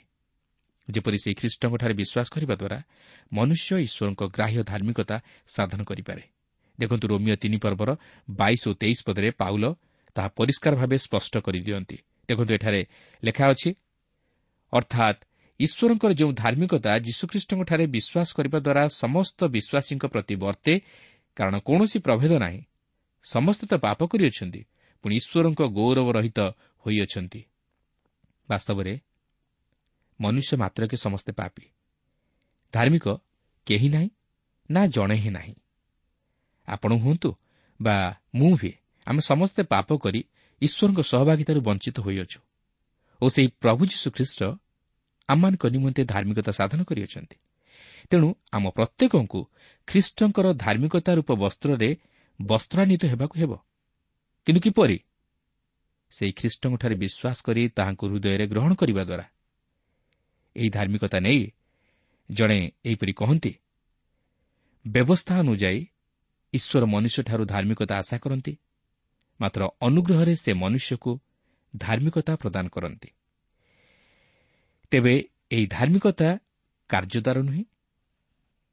ଯେପରି 0.88 1.18
ସେହି 1.24 1.36
ଖ୍ରୀଷ୍ଟଙ୍କଠାରେ 1.40 1.94
ବିଶ୍ୱାସ 2.02 2.28
କରିବା 2.34 2.56
ଦ୍ୱାରା 2.62 2.80
ମନୁଷ୍ୟ 3.32 3.70
ଈଶ୍ୱରଙ୍କ 3.88 4.22
ଗ୍ରାହ୍ୟ 4.36 4.62
ଧାର୍ମିକତା 4.72 5.18
ସାଧନ 5.48 5.80
କରିପାରେ। 5.90 6.24
ଦେଖନ୍ତୁ 6.80 7.06
ରୋମିଓ 7.12 7.36
ତିନି 7.36 7.58
ପର୍ବର 7.64 7.90
ବାଇଶ 8.30 8.62
ଓ 8.70 8.72
ତେଇଶ 8.82 9.00
ପଦରେ 9.08 9.30
ପାଉଲ 9.42 9.64
ତାହା 10.16 10.30
ପରିଷ୍କାର 10.38 10.74
ଭାବେ 10.82 10.98
ସ୍ପଷ୍ଟ 11.06 11.34
କରିଦିଅନ୍ତି। 11.46 11.98
ଦେଖନ୍ତୁ 12.30 12.52
ଏଠାରେ 12.58 12.82
ଲେଖା 13.24 13.46
ଅଛି 13.54 13.70
ଅର୍ଥାତ୍ 14.74 15.20
ଈଶ୍ୱରଙ୍କର 15.62 16.12
ଯେଉଁ 16.14 16.32
ଧାର୍ମିକତା 16.34 16.92
ଯୀଶୁଖ୍ରୀଷ୍ଟଙ୍କଠାରେ 16.98 17.86
ବିଶ୍ୱାସ 17.88 18.30
କରିବା 18.38 18.60
ଦ୍ୱାରା 18.60 18.84
ସମସ୍ତ 19.02 19.40
ବିଶ୍ୱାସୀଙ୍କ 19.56 20.04
ପ୍ରତି 20.06 20.36
ବର୍ତ୍ତେ 20.36 20.74
କାରଣ 21.38 21.56
କୌଣସି 21.60 21.98
ପ୍ରଭେଦ 22.00 22.34
ନାହିଁ। 22.40 22.62
ସମସ୍ତେ 23.26 23.66
ତ 23.68 23.74
ପାପ 23.78 24.00
କରିଅଛନ୍ତି 24.12 24.62
ପୁଣି 25.04 25.14
ଈଶ୍ୱରଙ୍କ 25.16 25.62
ଗୌରବ 25.78 26.08
ରହିତ 26.12 26.40
ହୋଇଅଛନ୍ତି। 26.86 27.42
ବାସ୍ତବରେ 28.50 28.94
ମନୁଷ୍ୟ 30.20 30.54
ମାତ୍ରକେ 30.58 30.98
ସମସ୍ତେ 30.98 31.32
ପାପି। 31.32 31.66
ଧାର୍ମିକ 32.74 33.06
କେହି 33.68 33.90
ନାହିଁ 33.90 34.10
ନା 34.70 34.82
ଜଣେ 34.88 35.16
ହିଁ 35.16 35.30
ନାହିଁ। 35.30 35.56
ଆପଣ 36.68 36.92
ହୁଅନ୍ତୁ 36.96 37.30
ବା 37.80 37.96
ମୁଁ 38.36 38.52
ହୁଏ 38.56 38.74
ଆମେ 39.08 39.22
ସମସ୍ତେ 39.22 39.62
ପାପ 39.64 39.88
କରି 39.98 40.22
ଈଶ୍ୱରଙ୍କ 40.62 41.00
ସହଭାଗିତାରୁ 41.02 41.60
ବଞ୍ଚିତ 41.62 41.98
ହୋଇଅଛୁ। 42.00 42.40
ଓ 43.22 43.26
ସେହି 43.30 43.48
ପ୍ରଭୁ 43.62 43.82
ଯୀଶୁଖ୍ରୀଷ୍ଟ 43.86 44.42
ଆମମାନଙ୍କ 45.32 45.64
ନିମନ୍ତେ 45.76 46.02
ଧାର୍ମିକତା 46.04 46.52
ସାଧନ 46.52 46.80
କରିଅଛନ୍ତି। 46.84 47.38
ତେଣୁ 48.10 48.28
ଆମ 48.54 48.66
ପ୍ରତ୍ୟେକଙ୍କୁ 48.78 49.40
ଖ୍ରୀଷ୍ଟଙ୍କର 49.88 50.48
ଧାର୍ମିକତା 50.64 51.12
ରୂପ 51.14 51.30
ବସ୍ତ୍ରରେ 51.44 51.90
ବସ୍ତ୍ରାନ୍ୱିତ 52.40 53.04
ହେବାକୁ 53.12 53.36
ହେବ। 53.42 53.52
କିନ୍ତୁ 54.48 54.62
କିପରି? 54.62 54.98
ସେହି 56.14 56.32
ଖ୍ରୀଷ୍ଟଙ୍କଠାରେ 56.40 56.96
ବିଶ୍ୱାସ 56.96 57.38
କରି 57.46 57.62
ତାହାଙ୍କୁ 57.78 58.06
ହୃଦୟରେ 58.10 58.46
ଗ୍ରହଣ 58.52 58.72
କରିବା 58.74 59.04
ଦ୍ୱାରା। 59.04 59.26
ଏହି 60.56 60.70
ଧାର୍ମିକତା 60.70 61.18
ନେଇ 61.20 61.42
ଜଣେ 62.30 62.60
ଏହିପରି 62.86 63.14
କହନ୍ତି 63.14 63.52
ବ୍ୟବସ୍ଥା 64.86 65.34
ଅନୁଯାୟୀ 65.40 65.80
ଈଶ୍ୱର 66.54 66.84
ମନୁଷ୍ୟଠାରୁ 66.86 67.44
ଧାର୍ମିକତା 67.46 67.94
ଆଶା 67.98 68.18
କରନ୍ତି 68.18 68.54
ମାତ୍ର 69.40 69.62
ଅନୁଗ୍ରହରେ 69.82 70.34
ସେ 70.36 70.52
ମନୁଷ୍ୟକୁ 70.54 71.12
ଧାର୍ମିକତା 71.74 72.34
ପ୍ରଦାନ 72.36 72.66
କରନ୍ତି। 72.68 73.10
ତେବେ 74.92 75.14
ଏହି 75.52 75.66
ଧାର୍ମିକତା 75.68 76.30
କାର୍ଯ୍ୟ 76.90 77.20
ଦ୍ୱାରା 77.22 77.42
ନୁହେଁ 77.48 77.64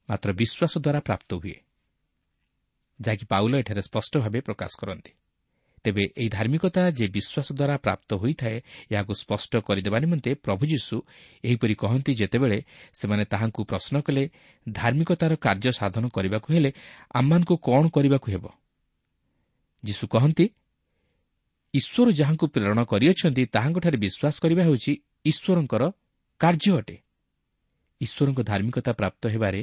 ମାତ୍ର 0.09 0.29
ବିଶ୍ୱାସ 0.41 0.75
ଦ୍ୱାରା 0.85 1.01
ପ୍ରାପ୍ତ 1.01 1.31
ହୁଏ 1.35 1.57
ଯାହାକି 2.99 3.25
ପାଉଲ 3.31 3.53
ଏଠାରେ 3.63 3.83
ସ୍ପଷ୍ଟ 3.83 4.13
ଭାବେ 4.23 4.39
ପ୍ରକାଶ 4.41 4.73
କରନ୍ତି। 4.81 5.13
ତେବେ 5.85 6.05
ଏହି 6.21 6.29
ଧାର୍ମିକତା 6.29 6.83
ଯେ 6.99 7.07
ବିଶ୍ୱାସ 7.17 7.49
ଦ୍ୱାରା 7.59 7.77
ପ୍ରାପ୍ତ 7.79 8.11
ହୋଇଥାଏ 8.23 8.57
ଏହାକୁ 8.93 9.13
ସ୍ପଷ୍ଟ 9.23 9.53
କରିଦେବା 9.67 9.99
ନିମନ୍ତେ 10.05 10.31
ପ୍ରଭୁ 10.45 10.63
ଯୀଶୁ 10.73 10.97
ଏହିପରି 11.45 11.75
କହନ୍ତି 11.83 12.13
ଯେତେବେଳେ 12.21 12.59
ସେମାନେ 12.99 13.25
ତାହାଙ୍କୁ 13.33 13.61
ପ୍ରଶ୍ନ 13.71 13.95
କଲେ 14.07 14.25
ଧାର୍ମିକତାର 14.67 15.33
କାର୍ଯ୍ୟ 15.45 15.71
ସାଧନ 15.81 16.05
କରିବାକୁ 16.17 16.49
ହେଲେ 16.55 16.71
ଆମମାନଙ୍କୁ 17.15 17.55
କ'ଣ 17.67 17.85
କରିବାକୁ 17.95 18.29
ହେବ? 18.35 18.45
ଯୀଶୁ 19.85 20.05
କହନ୍ତି 20.15 20.47
ଈଶ୍ୱର 21.75 22.09
ଯାହାଙ୍କୁ 22.21 22.45
ପ୍ରେରଣ 22.55 22.79
କରିଅଛନ୍ତି 22.91 23.43
ତାହାଙ୍କଠାରେ 23.55 23.99
ବିଶ୍ୱାସ 24.05 24.35
କରିବା 24.43 24.63
ହେଉଛି 24.67 24.93
ଈଶ୍ୱରଙ୍କର 25.31 25.83
କାର୍ଯ୍ୟ 26.41 26.73
ଅଟେ। 26.79 26.97
ଈଶ୍ୱରଙ୍କ 28.01 28.41
ଧାର୍ମିକତା 28.51 28.93
ପ୍ରାପ୍ତ 28.93 29.23
ହେବାରେ 29.29 29.61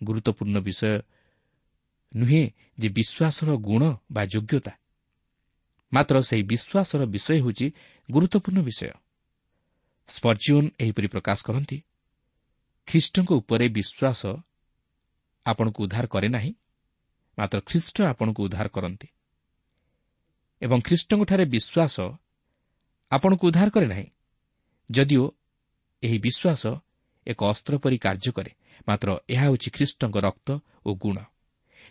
ଗୁରୁତ୍ୱପୂର୍ଣ୍ଣ 0.00 0.56
ବିଷୟ 0.60 0.92
ନୁହେଁ 2.12 2.42
ଯେ 2.78 2.88
ବିଶ୍ୱାସର 2.88 3.48
ଗୁଣ 3.68 3.82
ବା 4.12 4.22
ଯୋଗ୍ୟତା। 4.24 4.72
ମାତ୍ର 5.92 6.14
ସେହି 6.28 6.44
ବିଶ୍ୱାସର 6.52 7.00
ବିଷୟ 7.14 7.30
ହେଉଛି 7.42 7.66
ଗୁରୁତ୍ୱପୂର୍ଣ୍ଣ 8.08 8.60
ବିଷୟ। 8.68 8.90
ସ୍ପର୍ଜିଓନ୍ 10.08 10.68
ଏହିପରି 10.80 11.08
ପ୍ରକାଶ 11.08 11.38
କରନ୍ତି 11.44 11.78
ଖ୍ରୀଷ୍ଟଙ୍କ 12.88 13.30
ଉପରେ 13.40 13.66
ବିଶ୍ୱାସ 13.68 14.20
ଆପଣଙ୍କୁ 15.46 15.80
ଉଦ୍ଧାର 15.84 16.06
କରେ 16.06 16.28
ନାହିଁ 16.28 16.52
ମାତ୍ର 17.38 17.58
ଖ୍ରୀଷ୍ଟ 17.60 17.96
ଆପଣଙ୍କୁ 18.12 18.40
ଉଦ୍ଧାର 18.46 18.66
କରନ୍ତି। 18.68 19.08
ଏବଂ 20.62 20.78
ଖ୍ରୀଷ୍ଟଙ୍କଠାରେ 20.86 21.44
ବିଶ୍ୱାସ 21.54 21.96
ଆପଣଙ୍କୁ 23.12 23.44
ଉଦ୍ଧାର 23.48 23.68
କରେ 23.74 23.86
ନାହିଁ 23.86 24.06
ଯଦିଓ 24.90 25.24
ଏହି 26.04 26.18
ବିଶ୍ୱାସ 26.24 26.62
ଏକ 27.26 27.40
ଅସ୍ତ୍ର 27.52 27.74
ପରି 27.82 27.96
କାର୍ଯ୍ୟ 27.98 28.30
କରେ। 28.36 28.52
ମାତ୍ର 28.88 29.08
ଏହା 29.28 29.44
ହେଉଛି 29.46 29.68
ଖ୍ରୀଷ୍ଟଙ୍କ 29.76 30.16
ରକ୍ତ 30.26 30.48
ଓ 30.86 30.90
ଗୁଣ। 30.94 31.16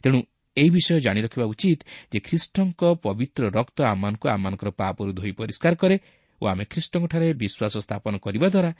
ତେଣୁ 0.03 0.19
ଏହି 0.57 0.69
ବିଷୟ 0.69 0.99
ଜାଣି 1.05 1.19
ରଖିବା 1.25 1.45
ଉଚିତ 1.53 1.79
ଯେ 2.11 2.19
ଖ୍ରୀଷ୍ଟଙ୍କ 2.27 2.81
ପବିତ୍ର 3.03 3.43
ରକ୍ତ 3.57 3.77
ଆମମାନଙ୍କୁ 3.83 4.25
ଆମମାନଙ୍କର 4.35 4.69
ପାପରୁ 4.81 5.09
ଧୋଇ 5.17 5.31
ପରିଷ୍କାର 5.39 5.73
କରେ 5.75 5.97
ଓ 6.41 6.43
ଆମେ 6.51 6.63
ଖ୍ରୀଷ୍ଟଙ୍କଠାରେ 6.71 7.27
ବିଶ୍ୱାସ 7.33 7.73
ସ୍ଥାପନ 7.85 8.13
କରିବା 8.25 8.47
ଦ୍ୱାରା 8.53 8.71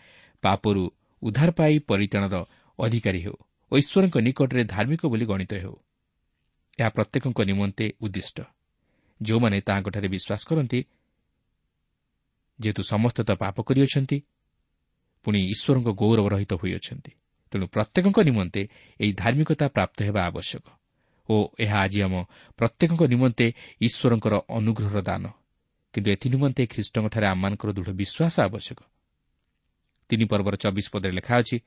ପାପରୁ 0.44 0.84
ଉଦ୍ଧାର 1.22 1.50
ପାଇ 1.60 1.74
ପରିତାଣର 1.90 2.36
ଅଧିକାରୀ 2.80 3.20
ହେଉ 3.26 3.38
ଓ 3.72 3.74
ଈଶ୍ୱରଙ୍କ 3.82 4.16
ନିକଟରେ 4.28 4.64
ଧାର୍ମିକ 4.74 5.02
ବୋଲି 5.12 5.26
ଗଣିତ 5.26 5.54
ହେଉ। 5.64 5.76
ଏହା 6.80 6.90
ପ୍ରତ୍ୟେକଙ୍କ 6.90 7.40
ନିମନ୍ତେ 7.50 7.86
ଉଦ୍ଦିଷ୍ଟ। 8.02 8.38
ଯେଉଁମାନେ 9.22 9.58
ତାହାଙ୍କଠାରେ 9.68 10.08
ବିଶ୍ୱାସ 10.16 10.42
କରନ୍ତି 10.50 10.80
ଯେହେତୁ 12.60 12.82
ସମସ୍ତେ 12.84 13.22
ତ 13.24 13.32
ପାପ 13.44 13.56
କରିଅଛନ୍ତି 13.68 14.18
ପୁଣି 15.24 15.40
ଈଶ୍ୱରଙ୍କ 15.54 15.90
ଗୌରବ 16.02 16.26
ରହିତ 16.34 16.54
ହୋଇଅଛନ୍ତି। 16.54 17.12
ତେଣୁ 17.52 17.66
ପ୍ରତ୍ୟେକଙ୍କ 17.68 18.18
ନିମନ୍ତେ 18.30 18.62
ଏହି 19.00 19.12
ଧାର୍ମିକତା 19.14 19.66
ପ୍ରାପ୍ତ 19.76 19.98
ହେବା 20.08 20.22
ଆବଶ୍ୟକ 20.30 20.66
ଓ 21.30 21.36
ଏହା 21.60 21.78
ଆଜି 21.86 22.00
ଆମ 22.06 22.16
ପ୍ରତ୍ୟେକଙ୍କ 22.60 23.02
ନିମନ୍ତେ 23.14 23.46
ଈଶ୍ୱରଙ୍କର 23.82 24.34
ଅନୁଗ୍ରହର 24.58 25.00
ଦାନ। 25.02 25.24
କିନ୍ତୁ 25.94 26.10
ଏଥି 26.12 26.28
ନିମନ୍ତେ 26.30 26.62
ଖ୍ରୀଷ୍ଟଙ୍କଠାରେ 26.66 27.26
ଆମମାନଙ୍କର 27.28 27.70
ଦୃଢ଼ 27.78 27.92
ବିଶ୍ୱାସ 28.02 28.36
ଆବଶ୍ୟକ। 28.48 28.80
ତିନି 30.10 30.26
ପର୍ବର 30.26 30.56
ଚବିଶ 30.56 30.88
ପଦରେ 30.94 31.14
ଲେଖା 31.20 31.34
ଅଛି 31.42 31.58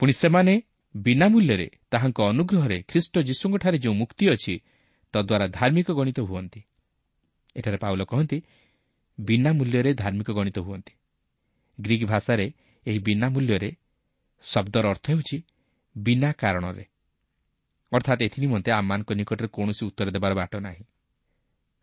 ପୁଣି 0.00 0.12
ସେମାନେ 0.12 0.54
ବିନା 0.94 1.26
ମୂଲ୍ୟରେ 1.28 1.66
ତାହାଙ୍କ 1.90 2.18
ଅନୁଗ୍ରହରେ 2.32 2.78
ଖ୍ରୀଷ୍ଟ 2.90 3.14
ଯୀଶୁଙ୍କଠାରେ 3.28 3.78
ଯେଉଁ 3.84 3.94
ମୁକ୍ତି 3.94 4.24
ଅଛି 4.34 4.54
ତଦ୍ୱାରା 5.14 5.46
ଧାର୍ମିକ 5.58 5.88
ଗଣିତ 5.98 6.18
ହୁଅନ୍ତି। 6.20 6.60
ଏଠାରେ 7.56 7.78
ପାଉଲ 7.84 8.02
କହନ୍ତି 8.04 8.38
ବିନା 9.18 9.50
ମୂଲ୍ୟରେ 9.52 9.90
ଧାର୍ମିକ 9.94 10.28
ଗଣିତ 10.38 10.58
ହୁଅନ୍ତି। 10.58 10.92
ଗ୍ରୀକ୍ 11.80 12.04
ଭାଷାରେ 12.04 12.46
ଏହି 12.86 12.98
ବିନା 12.98 13.26
ମୂଲ୍ୟରେ 13.28 13.70
ଶବ୍ଦର 14.44 14.84
ଅର୍ଥ 14.88 15.06
ହେଉଛି 15.10 15.38
ବିନା 15.96 16.30
କାରଣରେ। 16.32 16.84
ଅର୍ଥାତ୍ 17.92 18.22
ଏଥି 18.22 18.38
ନିମନ୍ତେ 18.40 18.70
ଆମମାନଙ୍କ 18.72 19.10
ନିକଟରେ 19.12 19.48
କୌଣସି 19.48 19.82
ଉତ୍ତର 19.86 20.08
ଦେବାର 20.10 20.32
ବାଟ 20.34 20.52
ନାହିଁ। 20.60 20.84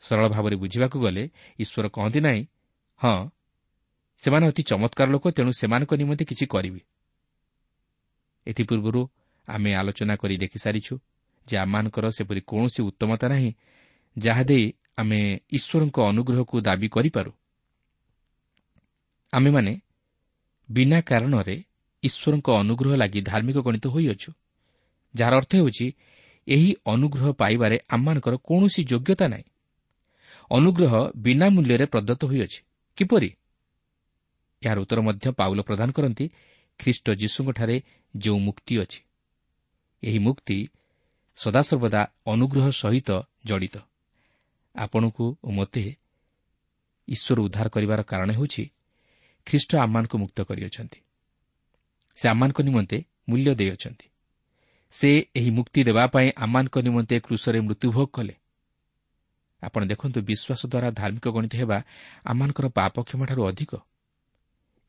ସରଳ 0.01 0.25
ଭାବରେ 0.29 0.55
ବୁଝିବାକୁ 0.55 0.97
ଗଲେ 0.99 1.23
ଈଶ୍ୱର 1.59 1.85
କହନ୍ତି 1.87 2.19
ନାହିଁ 2.19 2.41
ହଁ 3.01 3.29
ସେମାନେ 4.21 4.45
ଅତି 4.47 4.61
ଚମତ୍କାର 4.63 5.07
ଲୋକ 5.09 5.25
ତେଣୁ 5.31 5.51
ସେମାନଙ୍କ 5.51 5.91
ନିମନ୍ତେ 6.01 6.23
କିଛି 6.25 6.45
କରିବେ। 6.45 6.81
ଏଥିପୂର୍ବରୁ 8.47 9.01
ଆମେ 9.47 9.71
ଆଲୋଚନା 9.75 10.15
କରି 10.15 10.35
ଦେଖିସାରିଛୁ 10.37 10.93
ଯେ 11.47 11.55
ଆମମାନଙ୍କର 11.57 12.05
ସେପରି 12.17 12.41
କୌଣସି 12.41 12.79
ଉତ୍ତମତା 12.89 13.27
ନାହିଁ 13.27 13.51
ଯାହା 14.17 14.43
ଦେଇ 14.43 14.65
ଆମେ 14.97 15.19
ଈଶ୍ୱରଙ୍କ 15.57 15.97
ଅନୁଗ୍ରହକୁ 16.11 16.55
ଦାବି 16.61 16.87
କରିପାରୁ। 16.87 17.31
ଆମେମାନେ 19.33 19.73
ବିନା 20.69 20.99
କାରଣରେ 21.01 21.55
ଈଶ୍ୱରଙ୍କ 22.03 22.47
ଅନୁଗ୍ରହ 22.61 22.93
ଲାଗି 22.95 23.21
ଧାର୍ମିକ 23.21 23.57
ଗଣିତ 23.57 23.85
ହୋଇଅଛୁ 23.87 24.29
ଯାହାର 25.15 25.33
ଅର୍ଥ 25.35 25.51
ହେଉଛି 25.55 25.87
ଏହି 26.47 26.69
ଅନୁଗ୍ରହ 26.85 27.27
ପାଇବାରେ 27.31 27.77
ଆମମାନଙ୍କର 27.89 28.35
କୌଣସି 28.37 28.81
ଯୋଗ୍ୟତା 28.83 29.25
ନାହିଁ। 29.27 29.43
ଅନୁଗ୍ରହ 30.51 30.93
ବିନା 31.15 31.47
ମୂଲ୍ୟରେ 31.49 31.85
ପ୍ରଦତ୍ତ 31.85 32.21
ହୋଇଅଛି। 32.25 32.59
କିପରି? 32.97 33.29
ଏହାର 34.61 34.77
ଉତ୍ତର 34.79 34.99
ମଧ୍ୟ 35.01 35.25
ପାଉଲ 35.31 35.59
ପ୍ରଦାନ 35.61 35.89
କରନ୍ତି 35.91 36.25
ଖ୍ରୀଷ୍ଟ 36.79 37.05
ଯୀଶୁଙ୍କଠାରେ 37.11 37.75
ଯେଉଁ 38.17 38.39
ମୁକ୍ତି 38.39 38.73
ଅଛି। 38.79 38.99
ଏହି 40.03 40.19
ମୁକ୍ତି 40.19 40.57
ସଦାସର୍ବଦା 41.37 42.01
ଅନୁଗ୍ରହ 42.25 42.65
ସହିତ 42.71 43.09
ଜଡ଼ିତ। 43.45 43.75
ଆପଣଙ୍କୁ 44.75 45.25
ଓ 45.43 45.49
ମୋତେ 45.51 45.83
ଈଶ୍ୱର 47.07 47.37
ଉଦ୍ଧାର 47.41 47.67
କରିବାର 47.69 48.01
କାରଣ 48.03 48.29
ହେଉଛି 48.31 48.63
ଖ୍ରୀଷ୍ଟ 49.49 49.71
ଆମମାନଙ୍କୁ 49.75 50.17
ମୁକ୍ତ 50.17 50.41
କରିଅଛନ୍ତି। 50.41 50.99
ସେ 52.17 52.25
ଆମମାନଙ୍କ 52.29 52.59
ନିମନ୍ତେ 52.61 52.97
ମୂଲ୍ୟ 53.29 53.55
ଦେଇଅଛନ୍ତି। 53.55 54.07
ସେ 54.93 55.09
ଏହି 55.35 55.49
ମୁକ୍ତି 55.49 55.83
ଦେବା 55.83 56.03
ପାଇଁ 56.07 56.27
ଆମମାନଙ୍କ 56.37 56.75
ନିମନ୍ତେ 56.77 57.15
କୃଷରେ 57.19 57.59
ମୃତ୍ୟୁଭୋଗ 57.59 58.07
କଲେ। 58.13 58.35
ଆପଣ 59.63 59.81
ଦେଖନ୍ତୁ 59.85 60.19
ବିଶ୍ୱାସ 60.21 60.61
ଦ୍ୱାରା 60.65 60.89
ଧାର୍ମିକ 60.91 61.25
ଗଣିତ 61.27 61.53
ହେବା 61.55 61.77
ଆମମାନଙ୍କର 62.25 62.65
ପାପ 62.69 62.95
କ୍ଷମାଠାରୁ 63.03 63.41
ଅଧିକ। 63.47 63.71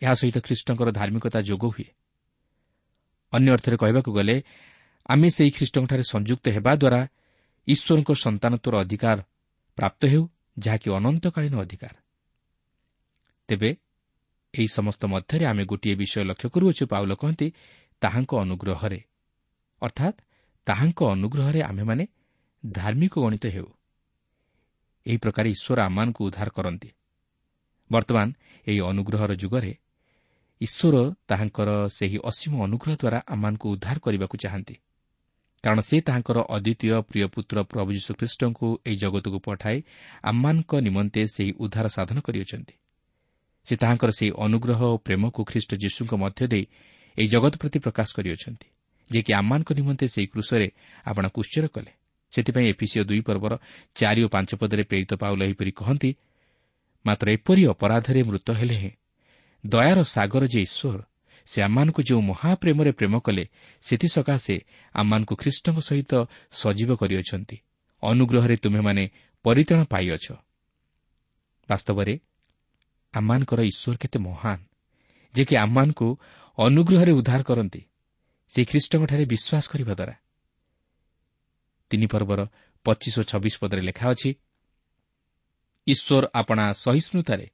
ଏହା 0.03 0.15
ସହିତ 0.15 0.37
ଖ୍ରୀଷ୍ଟଙ୍କର 0.39 0.89
ଧାର୍ମିକତା 0.91 1.41
ଯୋଗ 1.41 1.65
ହୁଏ। 1.67 1.89
ଅନ୍ୟ 3.33 3.49
ଅର୍ଥରେ 3.53 3.77
କହିବାକୁ 3.77 4.11
ଗଲେ 4.13 4.37
ଆମେ 5.07 5.29
ସେହି 5.31 5.51
ଖ୍ରୀଷ୍ଟଙ୍କଠାରେ 5.51 6.03
ସଂଯୁକ୍ତ 6.03 6.45
ହେବା 6.49 6.73
ଦ୍ୱାରା 6.77 7.01
ଈଶ୍ୱରଙ୍କ 7.69 8.11
ସନ୍ତାନତ୍ୱର 8.25 8.75
ଅଧିକାର 8.81 9.19
ପ୍ରାପ୍ତ 9.77 10.03
ହେଉ 10.07 10.25
ଯାହାକି 10.59 10.89
ଅନନ୍ତକାଳୀନ 10.91 11.55
ଅଧିକାର। 11.61 11.95
ତେବେ 13.49 13.71
ଏହି 14.55 14.69
ସମସ୍ତ 14.69 15.03
ମଧ୍ୟରେ 15.07 15.45
ଆମେ 15.47 15.65
ଗୋଟିଏ 15.65 15.95
ବିଷୟ 15.95 16.25
ଲକ୍ଷ୍ୟ 16.25 16.49
କରୁଅଛୁ 16.49 16.85
ପାଉଲ 16.87 17.15
କହନ୍ତି 17.15 17.53
ତାହାଙ୍କ 18.03 18.33
ଅନୁଗ୍ରହରେ। 18.35 19.01
ଅର୍ଥାତ୍ 19.83 20.19
ତାହାଙ୍କ 20.67 21.01
ଅନୁଗ୍ରହରେ 21.05 21.61
ଆମ୍ଭେମାନେ 21.63 22.05
ଧାର୍ମିକ 22.73 23.15
ଗଣିତ 23.21 23.47
ହେଉ। 23.47 23.69
ଏହି 25.07 25.17
ପ୍ରକାର 25.17 25.45
ଈଶ୍ୱର 25.49 25.79
ଆମମାନଙ୍କୁ 25.83 26.21
ଉଦ୍ଧାର 26.25 26.49
କରନ୍ତି। 26.49 26.91
ବର୍ତ୍ତମାନ 27.91 28.29
ଏହି 28.67 28.81
ଅନୁଗ୍ରହର 28.81 29.33
ଯୁଗରେ 29.35 29.73
ଈଶ୍ୱର 30.61 30.97
ତାହାଙ୍କର 31.29 31.71
ସେହି 31.89 32.19
ଅସୀମ 32.25 32.53
ଅନୁଗ୍ରହ 32.65 32.95
ଦ୍ୱାରା 32.97 33.19
ଆମମାନଙ୍କୁ 33.27 33.67
ଉଦ୍ଧାର 33.71 33.99
କରିବାକୁ 33.99 34.37
ଚାହାନ୍ତି। 34.37 34.75
କାରଣ 35.65 35.81
ସେ 35.81 35.97
ତାହାଙ୍କର 36.01 36.39
ଅଦ୍ୱିତୀୟ 36.49 37.03
ପ୍ରିୟ 37.03 37.27
ପୁତ୍ର 37.27 37.57
ପ୍ରଭୁ 37.63 37.91
ଯୀଶୁଖ୍ରୀଷ୍ଟଙ୍କୁ 37.93 38.69
ଏହି 38.87 38.97
ଜଗତକୁ 38.97 39.39
ପଠାଇ 39.39 39.79
ଆମମାନଙ୍କ 40.23 40.73
ନିମନ୍ତେ 40.81 41.23
ସେହି 41.27 41.53
ଉଦ୍ଧାର 41.59 41.87
ସାଧନ 41.89 42.19
କରିଅଛନ୍ତି। 42.21 42.75
ସେ 43.67 43.75
ତାହାଙ୍କର 43.77 44.11
ସେହି 44.11 44.31
ଅନୁଗ୍ରହ 44.45 44.81
ଓ 44.85 44.97
ପ୍ରେମକୁ 44.97 45.41
ଖ୍ରୀଷ୍ଟ 45.45 45.71
ଯୀଶୁଙ୍କ 45.75 46.13
ମଧ୍ୟ 46.15 46.47
ଦେଇ 46.53 46.65
ଏହି 47.19 47.29
ଜଗତ 47.29 47.55
ପ୍ରତି 47.57 47.79
ପ୍ରକାଶ 47.79 48.09
କରିଅଛନ୍ତି 48.17 48.69
ଯିଏକି 49.11 49.33
ଆମମାନଙ୍କ 49.33 49.71
ନିମନ୍ତେ 49.79 50.07
ସେହି 50.09 50.27
କୃଷରେ 50.27 50.69
ଆପଣ 51.05 51.25
କୁଶ୍ଚର 51.29 51.65
କଲେ। 51.67 51.93
ସେଥିପାଇଁ 52.33 52.67
ଏପିସିଓ 52.73 53.03
ଦୁଇ 53.05 53.21
ପର୍ବର 53.21 53.53
ଚାରି 53.95 54.21
ଓ 54.25 54.29
ପାଞ୍ଚ 54.29 54.51
ପଦରେ 54.55 54.83
ପ୍ରେରିତ 54.83 55.13
ପାଉଲ 55.15 55.41
ଏହିପରି 55.43 55.71
କହନ୍ତି 55.71 56.11
ମାତ୍ର 57.07 57.27
ଏପରି 57.31 57.63
ଅପରାଧରେ 57.67 58.21
ମୃତ 58.23 58.49
ହେଲେ 58.51 58.77
ହେଁ। 58.83 58.93
ଦୟାର 59.65 59.99
ସାଗର 60.05 60.43
ଯେ 60.47 60.61
ଈଶ୍ୱର 60.63 61.01
ସେ 61.47 61.59
ଆମମାନଙ୍କୁ 61.63 62.01
ଯେଉଁ 62.03 62.23
ମହାପ୍ରେମରେ 62.23 62.93
ପ୍ରେମ 62.93 63.15
କଲେ 63.19 63.45
ସେଥିସକାଶେ 63.83 64.57
ଆମମାନଙ୍କୁ 64.95 65.35
ଖ୍ରୀଷ୍ଟଙ୍କ 65.35 65.79
ସହିତ 65.89 66.13
ସଜୀବ 66.53 66.91
କରିଅଛନ୍ତି। 66.95 67.57
ଅନୁଗ୍ରହରେ 68.03 68.57
ତୁମେମାନେ 68.57 69.05
ପରିତାଣ 69.45 69.81
ପାଇଅଛ। 69.85 70.27
ବାସ୍ତବରେ 71.69 72.15
ଆମମାନଙ୍କର 73.15 73.61
ଈଶ୍ୱର 73.71 73.97
କେତେ 74.03 74.19
ମହାନ 74.19 74.59
ଯେ 75.35 75.43
କି 75.45 75.55
ଆମମାନଙ୍କୁ 75.57 76.09
ଅନୁଗ୍ରହରେ 76.59 77.13
ଉଦ୍ଧାର 77.13 77.43
କରନ୍ତି 77.43 77.83
ସେ 78.51 78.61
ଖ୍ରୀଷ୍ଟଙ୍କଠାରେ 78.71 79.25
ବିଶ୍ୱାସ 79.33 79.65
କରିବା 79.73 79.95
ଦ୍ୱାରା। 79.95 80.15
ତିନି 81.91 82.07
ପର୍ବର 82.13 82.41
ପଚିଶ 82.87 83.15
ଓ 83.21 83.23
ଛବିଶ 83.31 83.55
ପଦରେ 83.63 83.83
ଲେଖା 83.89 84.07
ଅଛି 84.13 84.31
ଈଶ୍ୱର 85.87 86.25
ଆପଣା 86.41 86.65
ସହିଷ୍ଣୁତାରେ 86.85 87.47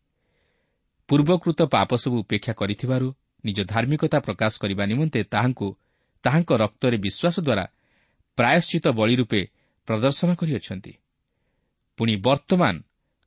ପୂର୍ବକୃତ 1.08 1.60
ପାପ 1.74 1.90
ସବୁ 2.02 2.16
ଉପେକ୍ଷା 2.24 2.52
କରିଥିବାରୁ 2.60 3.06
ନିଜ 3.44 3.58
ଧାର୍ମିକତା 3.72 4.18
ପ୍ରକାଶ 4.26 4.52
କରିବା 4.62 4.84
ନିମନ୍ତେ 4.90 5.20
ତାହାଙ୍କୁ 5.32 5.68
ତାହାଙ୍କ 6.24 6.50
ରକ୍ତରେ 6.62 6.96
ବିଶ୍ୱାସ 7.06 7.36
ଦ୍ୱାରା 7.46 7.64
ପ୍ରାୟଶ୍ଚିତ 8.38 8.86
ବଳି 8.98 9.14
ରୂପେ 9.16 9.40
ପ୍ରଦର୍ଶନ 9.88 10.28
କରିଅଛନ୍ତି। 10.34 10.92
ପୁଣି 11.98 12.14
ବର୍ତ୍ତମାନ 12.26 12.74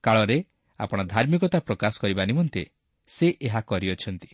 କାଳରେ 0.04 0.38
ଆପଣ 0.80 1.00
ଧାର୍ମିକତା 1.04 1.60
ପ୍ରକାଶ 1.60 1.94
କରିବା 2.02 2.24
ନିମନ୍ତେ 2.26 2.64
ସେ 3.10 3.28
ଏହା 3.42 3.62
କରିଅଛନ୍ତି। 3.62 4.30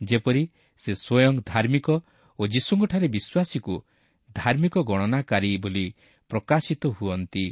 ଯେପରି 0.00 0.42
ସେ 0.80 0.92
ସ୍ୱୟଂ 0.94 1.34
ଧାର୍ମିକ 1.46 1.88
ଓ 2.38 2.42
ଯୀଶୁଙ୍କଠାରେ 2.46 3.06
ବିଶ୍ୱାସୀକୁ 3.08 3.74
ଧାର୍ମିକ 4.34 4.74
ଗଣନାକାରୀ 4.82 5.50
ବୋଲି 5.56 5.86
ପ୍ରକାଶିତ 6.30 6.82
ହୁଅନ୍ତି। 6.86 7.46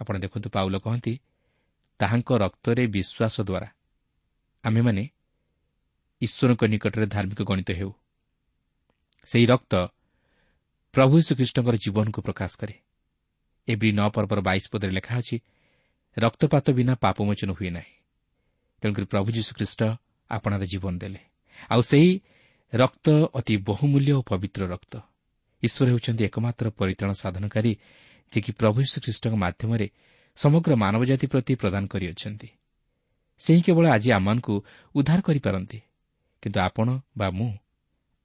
ଆପଣ 0.00 0.14
ଦେଖନ୍ତୁ 0.18 0.48
ପାଉଲ 0.50 0.74
କହନ୍ତି 0.78 1.14
ତାହାଙ୍କ 2.00 2.30
ରକ୍ତରେ 2.38 2.84
ବିଶ୍ୱାସ 2.86 3.36
ଦ୍ୱାରା 3.40 3.68
ଆମେମାନେ 4.64 5.04
ଈଶ୍ୱରଙ୍କ 6.20 6.62
ନିକଟରେ 6.64 7.06
ଧାର୍ମିକ 7.06 7.40
ଗଣିତ 7.42 7.70
ହେଉ। 7.70 7.92
ସେହି 9.26 9.46
ରକ୍ତ 9.46 9.72
ପ୍ରଭୁ 10.94 11.14
ଶ୍ରୀକୃଷ୍ଣଙ୍କର 11.20 11.76
ଜୀବନକୁ 11.76 12.20
ପ୍ରକାଶ 12.22 12.52
କରେ। 12.60 12.74
ଏଭ୍ରି 13.68 13.90
ନଅ 13.92 14.08
ପର୍ବର 14.14 14.38
ବାଇଶ 14.40 14.64
ପଦରେ 14.72 14.92
ଲେଖା 14.92 15.14
ଅଛି 15.18 15.36
ରକ୍ତପାତ 16.18 16.70
ବିନା 16.70 16.94
ପାପମୋଚନ 16.94 17.50
ହୁଏ 17.50 17.70
ନାହିଁ। 17.70 17.94
ତେଣୁକରି 18.82 19.04
ପ୍ରଭୁ 19.04 19.28
ଯୀଶୁଖ୍ରୀଷ୍ଟ 19.30 19.80
ଆପଣାର 20.30 20.64
ଜୀବନ 20.64 20.98
ଦେଲେ। 20.98 21.20
ଆଉ 21.70 21.80
ସେହି 21.80 22.20
ରକ୍ତ 22.74 23.06
ଅତି 23.34 23.56
ବହୁମୂଲ୍ୟ 23.56 24.12
ଓ 24.12 24.22
ପବିତ୍ର 24.22 24.66
ରକ୍ତ। 24.66 25.00
ଈଶ୍ୱର 25.62 25.88
ହେଉଛନ୍ତି 25.90 26.24
ଏକମାତ୍ର 26.24 26.70
ପରିତାଣ 26.70 27.12
ସାଧନକାରୀ 27.12 27.72
ଯିଏକି 28.32 28.52
ପ୍ରଭୁ 28.52 28.78
ଶ୍ରୀଖ୍ରୀଷ୍ଟଙ୍କ 28.82 29.34
ମାଧ୍ୟମରେ 29.34 29.90
ସମଗ୍ର 30.36 30.74
ମାନବ 30.74 31.04
ଜାତି 31.04 31.26
ପ୍ରତି 31.26 31.54
ପ୍ରଦାନ 31.54 31.86
କରିଅଛନ୍ତି। 31.86 32.48
ସେହି 33.38 33.62
କେବଳ 33.62 33.84
ଆଜି 33.88 34.10
ଆମମାନଙ୍କୁ 34.12 34.64
ଉଦ୍ଧାର 34.94 35.20
କରିପାରନ୍ତି। 35.20 35.80
କିନ୍ତୁ 36.42 36.60
ଆପଣ 36.60 36.98
ବା 37.18 37.30
ମୁଁ 37.30 37.50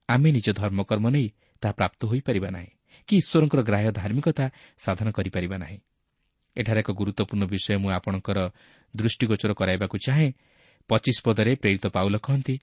ଆମେ 0.10 0.32
ନିଜ 0.32 0.48
ଧର୍ମକର୍ମ 0.52 1.10
ନେଇ 1.10 1.28
ତାହା 1.62 1.74
ପ୍ରାପ୍ତ 1.74 2.06
ହୋଇପାରିବା 2.06 2.50
ନାହିଁ। 2.50 2.72
କି 3.08 3.18
ଈଶ୍ୱରଙ୍କର 3.18 3.62
ଗ୍ରାହ୍ୟ 3.62 3.92
ଧାର୍ମିକତା 3.92 4.50
ସାଧନ 4.78 5.12
କରିପାରିବା 5.12 5.58
ନାହିଁ। 5.58 5.78
ଏଠାରେ 6.58 6.80
ଏକ 6.80 6.92
ଗୁରୁତ୍ୱପୂର୍ଣ୍ଣ 6.92 7.46
ବିଷୟ 7.46 7.78
ମୁଁ 7.78 7.92
ଆପଣଙ୍କର 7.92 8.50
ଦୃଷ୍ଟିଗୋଚର 8.96 9.54
କରାଇବାକୁ 9.54 9.98
ଚାହେଁ। 9.98 10.32
ପଚିଶ 10.90 11.18
ପଦରେ 11.24 11.56
ପ୍ରେରିତ 11.56 11.88
ପାଉଲ 11.88 12.18
କହନ୍ତି 12.18 12.60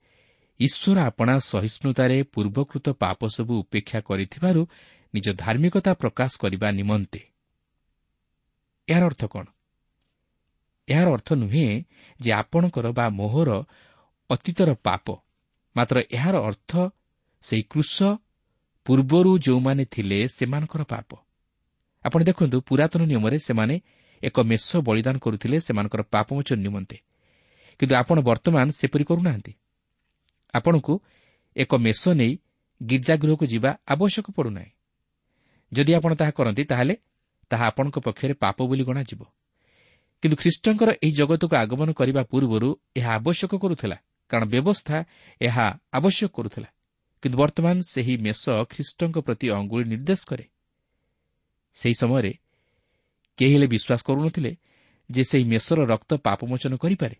ଈଶ୍ୱର 0.59 0.97
ଆପଣା 0.99 1.39
ସହିଷ୍ଣୁତାରେ 1.39 2.23
ପୂର୍ବକୃତ 2.23 2.89
ପାପ 2.89 3.19
ସବୁ 3.27 3.53
ଉପେକ୍ଷା 3.59 3.99
କରିଥିବାରୁ 4.01 4.67
ନିଜ 5.13 5.27
ଧାର୍ମିକତା 5.33 5.93
ପ୍ରକାଶ 5.93 6.31
କରିବା 6.37 6.71
ନିମନ୍ତେ। 6.71 7.19
ଏହାର 8.89 9.05
ଅର୍ଥ 9.05 9.25
କ'ଣ? 9.25 9.45
ଏହାର 10.87 11.07
ଅର୍ଥ 11.11 11.33
ନୁହେଁ 11.33 11.83
ଯେ 12.19 12.33
ଆପଣଙ୍କର 12.33 12.91
ବା 12.91 13.09
ମୋହର 13.09 13.63
ଅତୀତର 14.29 14.73
ପାପ। 14.83 15.15
ମାତ୍ର 15.75 16.01
ଏହାର 16.11 16.35
ଅର୍ଥ 16.37 16.89
ସେହି 17.41 17.63
କୃଷ 17.63 18.03
ପୂର୍ବରୁ 18.85 19.39
ଯେଉଁମାନେ 19.39 19.85
ଥିଲେ 19.85 20.27
ସେମାନଙ୍କର 20.27 20.83
ପାପ। 20.83 21.26
ଆପଣ 22.05 22.19
ଦେଖନ୍ତୁ 22.23 22.57
ପୁରାତନ 22.61 23.01
ନିୟମରେ 23.03 23.37
ସେମାନେ 23.39 23.75
ଏକ 24.23 24.35
ମେଷ 24.41 24.67
ବଳିଦାନ 24.77 25.15
କରୁଥିଲେ 25.17 25.57
ସେମାନଙ୍କର 25.59 26.01
ପାପମୋଚନ 26.13 26.59
ନିମନ୍ତେ। 26.59 26.97
କିନ୍ତୁ 27.79 27.93
ଆପଣ 27.95 28.17
ବର୍ତ୍ତମାନ 28.19 28.67
ସେପରି 28.69 29.03
କରୁନାହାନ୍ତି। 29.03 29.53
ଆପଣଙ୍କୁ 30.53 30.93
ଏକ 31.55 31.71
ମେଷ 31.75 32.01
ନେଇ 32.09 32.33
ଗୀର୍ଜାଗୃହକୁ 32.81 33.45
ଯିବା 33.45 33.69
ଆବଶ୍ୟକ 33.87 34.25
ପଡ଼ୁନାହିଁ। 34.31 34.71
ଯଦି 35.71 35.91
ଆପଣ 35.93 36.11
ତାହା 36.15 36.31
କରନ୍ତି 36.31 36.63
ତାହେଲେ 36.63 36.95
ତାହା 37.51 37.65
ଆପଣଙ୍କ 37.67 37.97
ପକ୍ଷରେ 37.99 38.33
ପାପ 38.33 38.57
ବୋଲି 38.63 38.83
ଗଣାଯିବ। 38.83 39.21
କିନ୍ତୁ 40.23 40.35
ଖ୍ରୀଷ୍ଟଙ୍କର 40.37 40.89
ଏହି 41.03 41.11
ଜଗତକୁ 41.11 41.55
ଆଗମନ 41.55 41.89
କରିବା 41.91 42.21
ପୂର୍ବରୁ 42.23 42.69
ଏହା 42.95 43.11
ଆବଶ୍ୟକ 43.15 43.51
କରୁଥିଲା 43.55 43.97
କାରଣ 44.29 44.45
ବ୍ୟବସ୍ଥା 44.49 44.97
ଏହା 45.41 45.65
ଆବଶ୍ୟକ 45.93 46.29
କରୁଥିଲା। 46.33 46.69
କିନ୍ତୁ 47.23 47.37
ବର୍ତ୍ତମାନ 47.37 47.75
ସେହି 47.89 48.13
ମେଷ 48.17 48.43
ଖ୍ରୀଷ୍ଟଙ୍କ 48.69 49.17
ପ୍ରତି 49.17 49.45
ଅଙ୍ଗୁଳି 49.49 49.83
ନିର୍ଦ୍ଦେଶ 49.83 50.21
କରେ। 50.27 50.45
ସେହି 51.77 51.93
ସମୟରେ 51.93 52.33
କେହି 53.37 53.53
ହେଲେ 53.53 53.67
ବିଶ୍ୱାସ 53.67 54.01
କରୁନଥିଲେ 54.03 54.51
ଯେ 55.09 55.23
ସେହି 55.23 55.43
ମେଷର 55.43 55.79
ରକ୍ତ 55.85 56.11
ପାପମୋଚନ 56.13 56.73
କରିପାରେ। 56.77 57.15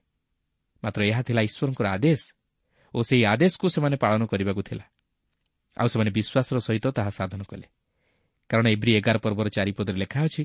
ମାତ୍ର 0.83 1.01
ଏହା 1.03 1.21
ଥିଲା 1.21 1.41
ଈଶ୍ୱରଙ୍କର 1.41 1.87
ଆଦେଶ 1.87 2.21
ଓ 2.93 2.99
ସେହି 3.01 3.23
ଆଦେଶକୁ 3.25 3.65
ସେମାନେ 3.69 3.95
ପାଳନ 3.95 4.21
କରିବାକୁ 4.25 4.61
ଥିଲା। 4.61 4.85
ଆଉ 5.77 5.87
ସେମାନେ 5.87 6.11
ବିଶ୍ୱାସର 6.11 6.57
ସହିତ 6.59 6.85
ତାହା 6.87 7.09
ସାଧନ 7.09 7.41
କଲେ। 7.43 7.67
କାରଣ 8.49 8.65
ଏଭ୍ରି 8.67 8.91
ଏଗାର 8.95 9.17
ପର୍ବର 9.17 9.47
ଚାରିପଦରେ 9.49 9.97
ଲେଖା 9.97 10.19
ଅଛି 10.23 10.41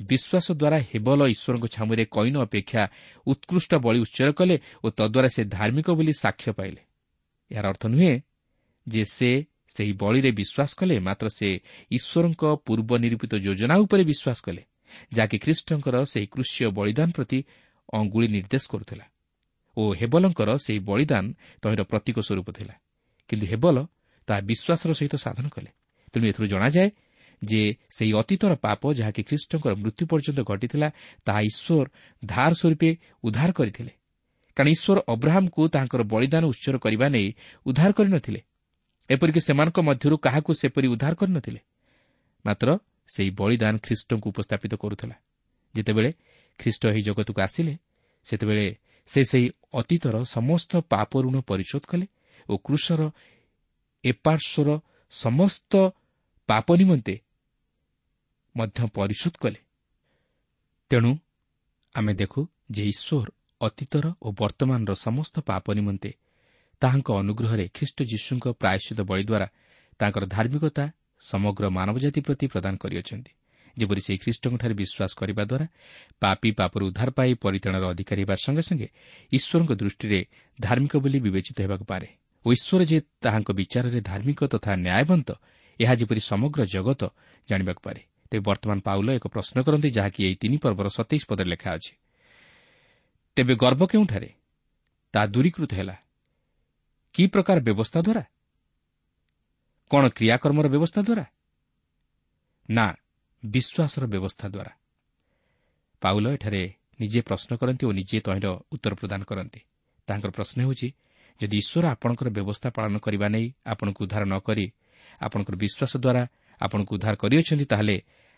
ବିଶ୍ୱାସ 0.00 0.46
ଦ୍ୱାରା 0.52 0.78
ହେବଲ 0.90 1.20
ଈଶ୍ୱରଙ୍କ 1.26 1.66
ଛାମୁରେ 1.66 2.04
କଇନ 2.04 2.36
ଅପେକ୍ଷା 2.42 2.82
ଉତ୍କୃଷ୍ଟ 3.26 3.72
ବଳି 3.74 3.98
ଉଚ୍ଚର 4.00 4.30
କଲେ 4.32 4.56
ଓ 4.84 4.86
ତଦ୍ୱାରା 4.90 5.28
ସେ 5.28 5.42
ଧାର୍ମିକ 5.44 5.88
ବୋଲି 5.90 6.12
ସାକ୍ଷ୍ୟ 6.12 6.52
ପାଇଲେ। 6.52 6.80
ଏହାର 7.50 7.66
ଅର୍ଥ 7.68 7.82
ନୁହେଁ 7.86 8.14
ଯେ 8.88 9.02
ସେ 9.04 9.30
ସେହି 9.76 9.92
ବଳିରେ 10.02 10.30
ବିଶ୍ୱାସ 10.40 10.70
କଲେ 10.78 10.96
ମାତ୍ର 11.00 11.26
ସେ 11.38 11.48
ଈଶ୍ୱରଙ୍କ 11.90 12.42
ପୂର୍ବ 12.66 12.90
ନିରୂପିତ 13.02 13.32
ଯୋଜନା 13.46 13.74
ଉପରେ 13.84 14.02
ବିଶ୍ୱାସ 14.10 14.38
କଲେ 14.46 14.62
ଯାହାକି 15.16 15.36
ଖ୍ରୀଷ୍ଟଙ୍କର 15.38 15.94
ସେହି 16.12 16.26
କୃଷ୍ୟ 16.26 16.66
ବଳିଦାନ 16.78 17.08
ପ୍ରତି 17.16 17.38
ଅଙ୍ଗୁଳି 17.92 18.28
ନିର୍ଦ୍ଦେଶ 18.28 18.64
କରୁଥିଲା। 18.72 19.04
ଓ 19.76 19.82
ହେବଲଙ୍କର 20.00 20.50
ସେହି 20.64 20.80
ବଳିଦାନ 20.88 21.24
ତହିଁର 21.62 21.82
ପ୍ରତୀକ 21.90 22.16
ସ୍ୱରୂପ 22.26 22.48
ଥିଲା। 22.58 22.74
କିନ୍ତୁ 23.30 23.46
ହେବଲ 23.52 23.76
ତାହା 24.28 24.40
ବିଶ୍ୱାସର 24.50 24.90
ସହିତ 24.98 25.14
ସାଧନ 25.16 25.46
କଲେ। 25.48 25.70
ତେଣୁ 26.12 26.24
ଏଥିରୁ 26.30 26.46
ଜଣାଯାଏ 26.46 26.88
ଯେ 27.42 27.62
ସେହି 27.96 28.12
ଅତୀତର 28.20 28.52
ପାପ 28.56 28.82
ଯାହାକି 28.94 29.22
ଖ୍ରୀଷ୍ଟଙ୍କର 29.28 29.72
ମୃତ୍ୟୁ 29.82 30.04
ପର୍ଯ୍ୟନ୍ତ 30.10 30.40
ଘଟିଥିଲା 30.50 30.88
ତାହା 31.26 31.40
ଈଶ୍ୱର 31.50 31.86
ଧାର 32.22 32.50
ସ୍ୱରୂପେ 32.60 32.90
ଉଦ୍ଧାର 33.26 33.50
କରିଥିଲେ। 33.58 33.92
କାରଣ 34.56 34.68
ଈଶ୍ୱର 34.76 34.98
ଅବ୍ରାହମ୍କୁ 35.14 35.62
ତାହାଙ୍କର 35.74 36.02
ବଳିଦାନ 36.12 36.42
ଉତ୍ସର 36.52 36.76
କରିବା 36.84 37.06
ନେଇ 37.14 37.28
ଉଦ୍ଧାର 37.66 37.90
କରିନଥିଲେ। 37.98 38.40
ଏପରିକି 39.10 39.40
ସେମାନଙ୍କ 39.40 39.78
ମଧ୍ୟରୁ 39.88 40.16
କାହାକୁ 40.16 40.50
ସେପରି 40.60 40.86
ଉଦ୍ଧାର 40.88 41.14
କରିନଥିଲେ। 41.14 41.60
ମାତ୍ର 42.44 42.68
ସେହି 43.14 43.30
ବଳିଦାନ 43.40 43.74
ଖ୍ରୀଷ୍ଟଙ୍କୁ 43.84 44.26
ଉପସ୍ଥାପିତ 44.32 44.72
କରୁଥିଲା। 44.74 45.16
ଯେତେବେଳେ 45.74 46.10
ଖ୍ରୀଷ୍ଟ 46.60 46.82
ଏହି 46.90 47.00
ଜଗତକୁ 47.08 47.40
ଆସିଲେ 47.46 47.74
ସେତେବେଳେ 48.26 48.66
ସେ 49.08 49.20
ସେହି 49.30 49.46
ଅତୀତର 49.74 50.14
ସମସ୍ତ 50.24 50.72
ପାପ 50.92 51.10
ଋଣ 51.24 51.36
ପରିଶୋଧ 51.50 51.84
କଲେ 51.90 52.06
ଓ 52.48 52.54
କୃଷର 52.66 53.02
ଏପାର୍ଶ୍ୱର 54.04 54.68
ସମସ୍ତ 55.12 55.72
ପାପ 56.48 56.66
ନିମନ୍ତେ 56.80 57.14
ମଧ୍ୟ 58.54 58.80
ପରିଶୋଧ 58.96 59.34
କଲେ। 59.42 59.60
ତେଣୁ 60.90 61.10
ଆମେ 61.94 62.12
ଦେଖୁ 62.14 62.40
ଯେ 62.70 62.82
ଈଶ୍ୱର 62.92 63.28
ଅତୀତର 63.60 64.04
ଓ 64.22 64.28
ବର୍ତ୍ତମାନର 64.40 64.92
ସମସ୍ତ 65.06 65.34
ପାପ 65.40 65.64
ନିମନ୍ତେ 65.72 66.10
ତାହାଙ୍କ 66.84 67.08
ଅନୁଗ୍ରହରେ 67.12 67.64
ଖ୍ରୀଷ୍ଟ 67.74 67.98
ଯୀଶୁଙ୍କ 68.02 68.46
ପ୍ରାୟଶ୍ଚିତ 68.60 69.00
ବଳି 69.00 69.24
ଦ୍ୱାରା 69.24 69.48
ତାଙ୍କର 70.00 70.24
ଧାର୍ମିକତା 70.26 70.84
ସମଗ୍ର 71.20 71.64
ମାନବଜାତି 71.70 72.20
ପ୍ରତି 72.20 72.46
ପ୍ରଦାନ 72.46 72.74
କରିଅଛନ୍ତି 72.76 73.32
ଯେପରି 73.78 74.00
ସେହି 74.00 74.18
ଖ୍ରୀଷ୍ଟଙ୍କଠାରେ 74.18 74.74
ବିଶ୍ୱାସ 74.74 75.12
କରିବା 75.20 75.42
ଦ୍ୱାରା 75.44 75.66
ପାପି 76.20 76.50
ପାପରୁ 76.50 76.82
ଉଦ୍ଧାର 76.86 77.10
ପାଇ 77.10 77.30
ପରିତାଣର 77.34 77.84
ଅଧିକାରୀ 77.88 78.20
ହେବା 78.22 78.34
ସଙ୍ଗେ 78.34 78.62
ସଙ୍ଗେ 78.62 78.88
ଈଶ୍ୱରଙ୍କ 79.32 79.72
ଦୃଷ୍ଟିରେ 79.72 80.20
ଧାର୍ମିକ 80.60 80.92
ବୋଲି 80.96 81.18
ବିବେଚିତ 81.20 81.58
ହେବାକୁ 81.60 81.84
ପାରେ 81.84 82.08
ଓ 82.44 82.48
ଈଶ୍ୱର 82.52 82.82
ଯେ 82.84 82.98
ତାହାଙ୍କ 83.20 83.48
ବିଚାରରେ 83.52 84.00
ଧାର୍ମିକ 84.00 84.40
ତଥା 84.44 84.72
ନ୍ୟାୟବନ୍ତ 84.76 85.28
ଏହା 85.80 85.94
ଯେପରି 85.94 86.20
ସମଗ୍ର 86.20 86.60
ଜଗତ 86.64 87.02
ଜାଣିବାକୁ 87.48 87.80
ପାରେ। 87.80 88.00
ତେବେ 88.30 88.42
ବର୍ତ୍ତମାନ 88.44 88.78
ପାଉଲ 88.80 89.08
ଏକ 89.10 89.26
ପ୍ରଶ୍ନ 89.26 89.56
କରନ୍ତି 89.62 89.88
ଯାହାକି 89.90 90.20
ଏହି 90.26 90.34
ତିନି 90.34 90.56
ପର୍ବର 90.56 90.86
ସତେଇଶ 90.88 91.24
ପଦରେ 91.28 91.48
ଲେଖା 91.50 91.70
ଅଛି। 91.74 91.92
ତେବେ 93.36 93.54
ଗର୍ବ 93.54 93.82
କେଉଁଠାରେ? 93.86 94.30
ତାହା 95.14 95.26
ଦୂରୀକୃତ 95.26 95.72
ହେଲା। 95.74 95.96
କି 97.14 97.26
ପ୍ରକାର 97.26 97.58
ବ୍ୟବସ୍ଥା 97.60 98.00
ଦ୍ୱାରା 98.00 98.24
କ'ଣ 99.90 100.04
କ୍ରିୟାକର୍ମର 100.08 100.66
ବ୍ୟବସ୍ଥା 100.68 101.00
ଦ୍ୱାରା 101.02 101.24
ନା 102.68 102.86
ପାଉଲ 106.02 106.26
ଏଠାରେ 106.36 106.62
ନିଜେ 107.00 107.20
ପ୍ରଶ୍ନ 107.20 107.50
କରନ୍ତି 107.56 107.84
ଓ 107.86 107.92
ନିଜେ 107.92 108.18
ତହିଁର 108.20 108.46
ଉତ୍ତର 108.72 108.92
ପ୍ରଦାନ 108.94 109.20
କରନ୍ତି। 109.24 109.60
ତାଙ୍କର 110.08 110.30
ପ୍ରଶ୍ନ 110.30 110.56
ହେଉଛି 110.62 110.88
ଯଦି 111.40 111.56
ଈଶ୍ୱର 111.62 111.84
ଆପଣଙ୍କର 111.94 112.28
ବ୍ୟବସ୍ଥା 112.36 112.68
ପାଳନ 112.76 112.94
କରିବା 112.98 113.26
ନେଇ 113.34 113.46
ଆପଣଙ୍କୁ 113.66 114.00
ଉଦ୍ଧାର 114.04 114.22
ନ 114.24 114.34
କରି 114.38 114.66
ଆପଣଙ୍କର 115.20 115.54
ବିଶ୍ୱାସ 115.62 115.92
ଦ୍ୱାରା 116.04 116.22
ଆପଣଙ୍କୁ 116.60 116.92
ଉଦ୍ଧାର 116.96 117.14
କରିଅଛନ୍ତି 117.22 117.66
ତାହେଲେ 117.72 117.96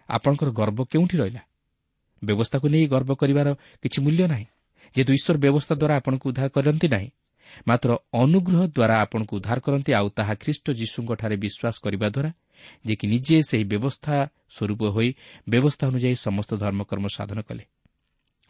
ଆପଣଙ୍କର 0.09 0.49
ଗର୍ବ 0.61 0.79
କେଉଁଠି 0.93 1.17
ରହିଲା? 1.21 1.43
ବ୍ୟବସ୍ଥାକୁ 2.23 2.67
ନେଇ 2.69 2.87
ଗର୍ବ 2.95 3.11
କରିବାର 3.21 3.49
କିଛି 3.83 3.99
ମୂଲ୍ୟ 4.05 4.25
ନାହିଁ। 4.33 4.47
ଯେହେତୁ 4.95 5.13
ଈଶ୍ୱର 5.19 5.37
ବ୍ୟବସ୍ଥା 5.45 5.75
ଦ୍ୱାରା 5.81 5.95
ଆପଣଙ୍କୁ 6.01 6.25
ଉଦ୍ଧାର 6.31 6.49
କରନ୍ତି 6.57 6.89
ନାହିଁ 6.95 7.09
ମାତ୍ର 7.69 7.91
ଅନୁଗ୍ରହ 8.23 8.61
ଦ୍ୱାରା 8.69 8.97
ଆପଣଙ୍କୁ 9.05 9.33
ଉଦ୍ଧାର 9.39 9.59
କରନ୍ତି 9.61 9.91
ଆଉ 9.93 10.09
ତାହା 10.19 10.35
ଖ୍ରୀଷ୍ଟ 10.43 10.67
ଯୀଶୁଙ୍କଠାରେ 10.81 11.37
ବିଶ୍ୱାସ 11.37 11.77
କରିବା 11.83 12.09
ଦ୍ୱାରା 12.09 12.31
ଯେ 12.87 12.95
କି 12.95 13.07
ନିଜେ 13.07 13.37
ସେହି 13.43 13.65
ବ୍ୟବସ୍ଥା 13.65 14.17
ସ୍ୱରୂପ 14.49 14.83
ହୋଇ 14.95 15.11
ବ୍ୟବସ୍ଥା 15.49 15.85
ଅନୁଯାୟୀ 15.87 16.17
ସମସ୍ତ 16.27 16.51
ଧର୍ମକର୍ମ 16.57 17.07
ସାଧନ 17.17 17.39
କଲେ 17.49 17.65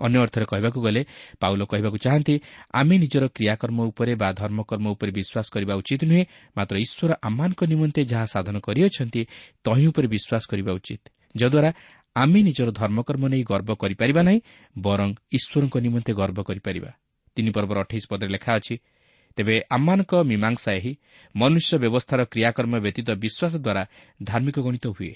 ଅନ୍ୟ 0.01 0.19
ଅର୍ଥରେ 0.19 0.45
କହିବାକୁ 0.45 0.79
ଗଲେ 0.81 1.03
ପାଉଲ 1.41 1.61
କହିବାକୁ 1.65 1.97
ଚାହାନ୍ତି 1.97 2.35
ଆମେ 2.73 2.95
ନିଜର 2.99 3.25
କ୍ରିୟାକର୍ମ 3.37 3.79
ଉପରେ 3.91 4.13
ବା 4.15 4.29
ଧର୍ମକର୍ମ 4.33 4.87
ଉପରେ 4.95 5.11
ବିଶ୍ୱାସ 5.19 5.47
କରିବା 5.55 5.75
ଉଚିତ 5.81 6.03
ନୁହେଁ 6.05 6.25
ମାତ୍ର 6.57 6.75
ଈଶ୍ୱର 6.85 7.11
ଆମମାନଙ୍କ 7.29 7.61
ନିମନ୍ତେ 7.73 8.01
ଯାହା 8.05 8.27
ସାଧନ 8.35 8.57
କରିଅଛନ୍ତି 8.67 9.23
ତହିଁ 9.65 9.85
ଉପରେ 9.91 10.07
ବିଶ୍ୱାସ 10.15 10.43
କରିବା 10.51 10.73
ଉଚିତ 10.79 11.03
ଯଦ୍ୱାରା 11.35 11.71
ଆମେ 12.17 12.41
ନିଜର 12.43 12.69
ଧର୍ମକର୍ମ 12.73 13.25
ନେଇ 13.29 13.43
ଗର୍ବ 13.43 13.71
କରିପାରିବା 13.83 14.23
ନାହିଁ 14.23 14.41
ବରଂ 14.77 15.09
ଈଶ୍ୱରଙ୍କ 15.33 15.75
ନିମନ୍ତେ 15.77 16.13
ଗର୍ବ 16.13 16.39
କରିପାରିବା 16.43 16.91
ତିନି 17.37 17.51
ପର୍ବର 17.51 17.77
ଅଠେଇଶ 17.81 18.05
ପଦରେ 18.11 18.31
ଲେଖା 18.33 18.53
ଅଛି 18.59 18.75
ତେବେ 19.37 19.55
ଆମମାନଙ୍କ 19.71 20.13
ମୀମାଂସା 20.25 20.71
ଏହି 20.73 20.93
ମନୁଷ୍ୟ 21.37 21.73
ବ୍ୟବସ୍ଥାର 21.79 22.21
କ୍ରିୟାକର୍ମ 22.33 22.75
ବ୍ୟତୀତ 22.81 23.09
ବିଶ୍ୱାସ 23.23 23.53
ଦ୍ୱାରା 23.57 23.83
ଧାର୍ମିକ 24.23 24.57
ଗଣିତ 24.61 24.87
ହୁଏ। 24.87 25.13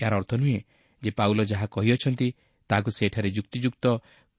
ଏହାର 0.00 0.14
ଅର୍ଥ 0.16 0.30
ନୁହେଁ 0.34 0.58
ଯେ 1.02 1.10
ପାଉଲ 1.10 1.38
ଯାହା 1.44 1.66
କହିଅଛନ୍ତି 1.66 2.28
ତାହାକୁ 2.70 2.90
ସେଠାରେ 2.90 3.28
ଯୁକ୍ତିଯୁକ୍ତ 3.30 3.84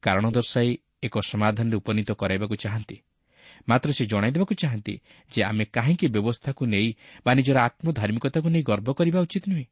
କାରଣ 0.04 0.26
ଦର୍ଶାଇ 0.32 0.70
ଏକ 1.04 1.16
ସମାଧାନରେ 1.32 1.76
ଉପନୀତ 1.78 2.10
କରାଇବାକୁ 2.12 2.56
ଚାହାନ୍ତି। 2.56 2.98
ମାତ୍ର 3.70 3.90
ସେ 3.92 4.04
ଜଣାଇଦେବାକୁ 4.06 4.54
ଚାହାନ୍ତି 4.56 4.94
ଯେ 5.32 5.40
ଆମେ 5.44 5.66
କାହିଁକି 5.66 6.08
ବ୍ୟବସ୍ଥାକୁ 6.08 6.62
ନେଇ 6.66 6.88
ବା 7.26 7.32
ନିଜର 7.34 7.58
ଆତ୍ମଧାର୍ମିକତାକୁ 7.62 8.48
ନେଇ 8.50 8.64
ଗର୍ବ 8.64 8.88
କରିବା 8.94 9.20
ଉଚିତ 9.22 9.44
ନୁହେଁ। 9.50 9.66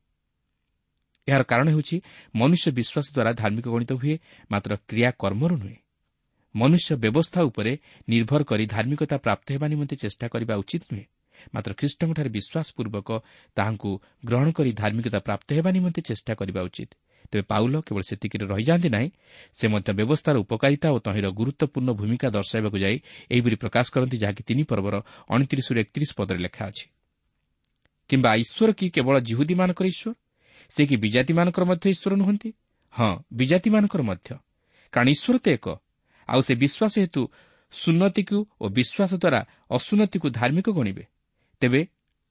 ଏହାର 1.27 1.43
କାରଣ 1.43 1.67
ହେଉଛି 1.69 1.95
ମନୁଷ୍ୟ 2.36 2.67
ବିଶ୍ୱାସ 2.71 3.05
ଦ୍ୱାରା 3.13 3.32
ଧାର୍ମିକ 3.34 3.65
ଗଣିତ 3.69 3.91
ହୁଏ 3.93 4.15
ମାତ୍ର 4.51 4.71
କ୍ରିୟା 4.89 5.10
କର୍ମରୁ 5.19 5.55
ନୁହେଁ। 5.58 5.77
ମନୁଷ୍ୟ 6.55 6.95
ବ୍ୟବସ୍ଥା 6.95 7.41
ଉପରେ 7.41 7.73
ନିର୍ଭର 8.09 8.41
କରି 8.43 8.65
ଧାର୍ମିକତା 8.65 9.17
ପ୍ରାପ୍ତ 9.17 9.47
ହେବା 9.51 9.67
ନିମନ୍ତେ 9.67 9.95
ଚେଷ୍ଟା 9.95 10.25
କରିବା 10.27 10.55
ଉଚିତ 10.55 10.83
ନୁହେଁ। 10.91 11.05
ମାତ୍ର 11.53 11.71
ଖ୍ରୀଷ୍ଟଙ୍କଠାରେ 11.73 12.29
ବିଶ୍ୱାସପୂର୍ବକ 12.29 13.09
ତାହାଙ୍କୁ 13.57 13.91
ଗ୍ରହଣ 14.25 14.47
କରି 14.51 14.71
ଧାର୍ମିକତା 14.73 15.19
ପ୍ରାପ୍ତ 15.19 15.47
ହେବା 15.53 15.69
ନିମନ୍ତେ 15.71 16.01
ଚେଷ୍ଟା 16.01 16.33
କରିବା 16.33 16.62
ଉଚିତ। 16.62 16.91
ତେବେ 17.31 17.41
ପାଉଲ 17.41 17.73
କେବଳ 17.81 18.01
ସେତିକିରେ 18.01 18.45
ରହିଯାଆନ୍ତି 18.47 18.89
ନାହିଁ 18.89 19.09
ସେ 19.53 19.65
ମଧ୍ୟ 19.67 19.89
ବ୍ୟବସ୍ଥାର 19.93 20.35
ଉପକାରିତା 20.39 20.88
ଓ 20.89 20.97
ତହିଁର 20.99 21.27
ଗୁରୁତ୍ୱପୂର୍ଣ୍ଣ 21.29 21.89
ଭୂମିକା 21.93 22.27
ଦର୍ଶାଇବାକୁ 22.29 22.77
ଯାଇ 22.77 22.97
ଏହିପରି 23.31 23.55
ପ୍ରକାଶ 23.55 23.85
କରନ୍ତି 23.93 24.17
ଯାହାକି 24.17 24.41
ତିନି 24.43 24.63
ପର୍ବର 24.63 24.95
ଅଣତିରିଶରୁ 25.29 25.77
ଏକତିରିଶ 25.79 26.12
ପଦରେ 26.17 26.39
ଲେଖା 26.39 26.63
ଅଛି। 26.65 26.85
କିମ୍ବା 28.09 28.31
ଈଶ୍ୱର 28.35 28.69
କି 28.73 28.85
କେବଳ 28.89 29.15
ଜିହୁଦୀମାନଙ୍କର 29.19 29.85
ଈଶ୍ୱର? 29.85 30.13
ସେ 30.71 30.81
କି 30.85 30.95
ବିଜାତିମାନଙ୍କର 30.97 31.63
ମଧ୍ୟ 31.65 31.85
ଈଶ୍ୱର 31.89 32.13
ନୁହନ୍ତି? 32.15 32.49
ହଁ 32.93 33.12
ବିଜାତିମାନଙ୍କର 33.33 34.01
ମଧ୍ୟ। 34.01 34.29
କାରଣ 34.93 35.07
ଈଶ୍ୱର 35.09 35.38
ତ 35.38 35.47
ଏକ 35.49 35.65
ଆଉ 36.29 36.41
ସେ 36.41 36.53
ବିଶ୍ୱାସ 36.55 36.93
ହେତୁ 36.99 37.21
ସୁନ୍ନତିକୁ 37.73 38.37
ଓ 38.61 38.65
ବିଶ୍ୱାସ 38.69 39.11
ଦ୍ୱାରା 39.13 39.39
ଅସୁନ୍ନତିକୁ 39.69 40.27
ଧାର୍ମିକ 40.29 40.67
ଗଣିବେ। 40.69 41.03
ତେବେ 41.61 41.81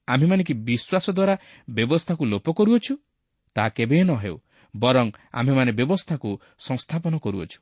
ଆମ୍ଭେମାନେ 0.07 0.43
କି 0.43 0.53
ବିଶ୍ୱାସ 0.69 1.05
ଦ୍ୱାରା 1.09 1.35
ବ୍ୟବସ୍ଥାକୁ 1.69 2.23
ଲୋପ 2.25 2.47
କରୁଅଛୁ? 2.57 2.93
ତାହା 3.55 3.69
କେବେ 3.69 3.97
ନ 4.03 4.11
ହେଉ 4.15 4.37
ବରଂ 4.73 5.07
ଆମ୍ଭେମାନେ 5.33 5.71
ବ୍ୟବସ୍ଥାକୁ 5.71 6.29
ସଂସ୍ଥାପନ 6.59 7.13
କରୁଅଛୁ। 7.17 7.59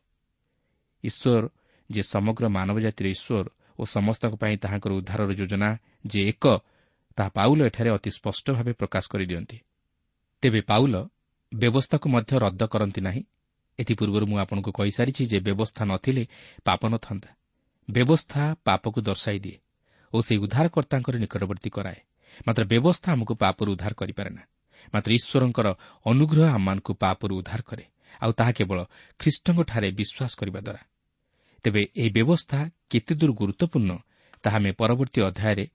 ଈଶ୍ୱର 1.03 1.43
ଯେ 1.89 2.01
ସମଗ୍ର 2.03 2.43
ମାନବ 2.47 2.77
ଜାତିର 2.79 3.07
ଈଶ୍ୱର 3.07 3.45
ଓ 3.79 3.83
ସମସ୍ତଙ୍କ 3.85 4.33
ପାଇଁ 4.35 4.55
ତାହାଙ୍କର 4.57 4.91
ଉଦ୍ଧାରର 4.99 5.31
ଯୋଜନା 5.39 5.69
ଯେ 6.05 6.21
ଏକ 6.31 6.45
ତାହା 7.17 7.29
ପାଉଲ 7.29 7.59
ଏଠାରେ 7.65 7.89
ଅତି 7.89 8.09
ସ୍ପଷ୍ଟ 8.09 8.45
ଭାବେ 8.51 8.71
ପ୍ରକାଶ 8.73 9.03
କରିଦିଅନ୍ତି। 9.11 9.57
ତେବେ 10.43 10.61
ପାଉଲ 10.61 10.95
ବ୍ୟବସ୍ଥାକୁ 11.51 12.05
ମଧ୍ୟ 12.09 12.31
ରଦ୍ଦ 12.39 12.61
କରନ୍ତି 12.63 13.01
ନାହିଁ। 13.01 13.23
ଏଥିପୂର୍ବରୁ 13.79 14.25
ମୁଁ 14.27 14.37
ଆପଣଙ୍କୁ 14.37 14.71
କହିସାରିଛି 14.71 15.23
ଯେ 15.25 15.37
ବ୍ୟବସ୍ଥା 15.39 15.83
ନଥିଲେ 15.85 16.23
ପାପ 16.63 16.81
ନଥାନ୍ତା। 16.87 17.29
ବ୍ୟବସ୍ଥା 17.87 18.41
ପାପକୁ 18.63 18.99
ଦର୍ଶାଇ 19.01 19.39
ଦିଏ 19.39 19.57
ଓ 20.13 20.17
ସେହି 20.21 20.39
ଉଦ୍ଧାରକର୍ତ୍ତାଙ୍କର 20.39 21.15
ନିକଟବର୍ତ୍ତୀ 21.17 21.69
କରାଏ। 21.69 21.99
ମାତ୍ର 22.47 22.63
ବ୍ୟବସ୍ଥା 22.63 23.07
ଆମକୁ 23.11 23.33
ପାପରୁ 23.35 23.69
ଉଦ୍ଧାର 23.71 23.93
କରିପାରେ 23.93 24.29
ନା। 24.29 24.43
ମାତ୍ର 24.93 25.09
ଈଶ୍ୱରଙ୍କର 25.13 25.67
ଅନୁଗ୍ରହ 26.05 26.47
ଆମମାନଙ୍କୁ 26.53 26.91
ପାପରୁ 26.93 27.33
ଉଦ୍ଧାର 27.37 27.61
କରେ 27.61 27.85
ଆଉ 28.21 28.31
ତାହା 28.31 28.51
କେବଳ 28.51 28.79
ଖ୍ରୀଷ୍ଟଙ୍କଠାରେ 29.19 29.87
ବିଶ୍ୱାସ 29.99 30.31
କରିବା 30.39 30.59
ଦ୍ୱାରା। 30.59 30.81
ତେବେ 31.63 31.81
ଏହି 32.01 32.09
ବ୍ୟବସ୍ଥା 32.09 32.59
କେତେଦୂର 32.89 33.31
ଗୁରୁତ୍ୱପୂର୍ଣ୍ଣ 33.31 33.91
ତାହା 34.43 34.57
ଆମେ 34.57 34.71
ପରବର୍ତ୍ତୀ 34.71 35.19
ଅଧ୍ୟାୟରେ 35.21 35.65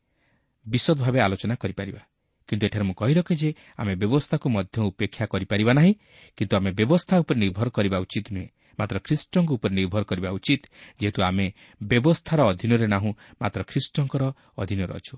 ବିଶଦ 0.66 0.98
ଭାବେ 0.98 1.18
ଆଲୋଚନା 1.20 1.54
କରିପାରିବା। 1.54 2.02
କିନ୍ତୁ 2.48 2.66
ଏଠାରେ 2.66 2.84
ମୁଁ 2.84 2.94
କହି 2.94 3.14
ରଖେ 3.14 3.34
ଯେ 3.34 3.50
ଆମେ 3.76 3.94
ବ୍ୟବସ୍ଥାକୁ 3.94 4.46
ମଧ୍ୟ 4.48 4.76
ଉପେକ୍ଷା 4.82 5.24
କରିପାରିବା 5.26 5.72
ନାହିଁ 5.72 5.92
କିନ୍ତୁ 6.36 6.54
ଆମେ 6.56 6.70
ବ୍ୟବସ୍ଥା 6.70 7.14
ଉପରେ 7.18 7.38
ନିର୍ଭର 7.38 7.68
କରିବା 7.68 7.98
ଉଚିତ 7.98 8.26
ନୁହେଁ। 8.32 8.48
ମାତ୍ର 8.78 8.96
ଖ୍ରୀଷ୍ଟଙ୍କ 8.98 9.50
ଉପରେ 9.52 9.72
ନିର୍ଭର 9.74 10.02
କରିବା 10.02 10.30
ଉଚିତ 10.30 10.62
ଯେହେତୁ 11.00 11.20
ଆମେ 11.22 11.46
ବ୍ୟବସ୍ଥାର 11.82 12.38
ଅଧୀନରେ 12.42 12.86
ନାହୁଁ 12.86 13.10
ମାତ୍ର 13.42 13.60
ଖ୍ରୀଷ୍ଟଙ୍କର 13.62 14.22
ଅଧୀନରେ 14.58 14.92
ଅଛୁ। 14.94 15.14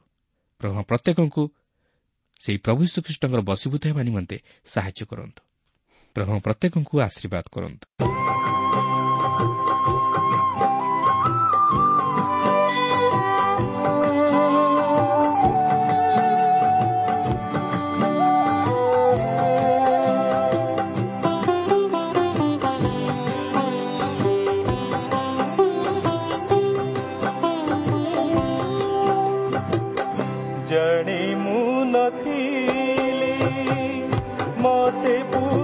ପ୍ରଭୁ 0.60 0.82
ପ୍ରତ୍ୟେକଙ୍କୁ 0.82 1.42
ସେହି 2.40 2.58
ପ୍ରଭୁ 2.58 2.82
ଶ୍ରୀଖ୍ରୀଷ୍ଟଙ୍କର 2.86 3.40
ବଶୀଭୂତ 3.40 3.82
ହେବା 3.86 4.02
ନିମନ୍ତେ 4.02 4.36
ସାହାଯ୍ୟ 4.64 5.02
କରନ୍ତୁ। 5.06 5.40
ପ୍ରଭୁ 6.16 6.32
ପ୍ରତ୍ୟେକଙ୍କୁ 6.40 6.94
ଆଶୀର୍ବାଦ 7.00 7.44
କରନ୍ତୁ। 7.52 7.86
पीली 32.70 34.02
मौत 34.62 35.02
पूरी 35.34 35.63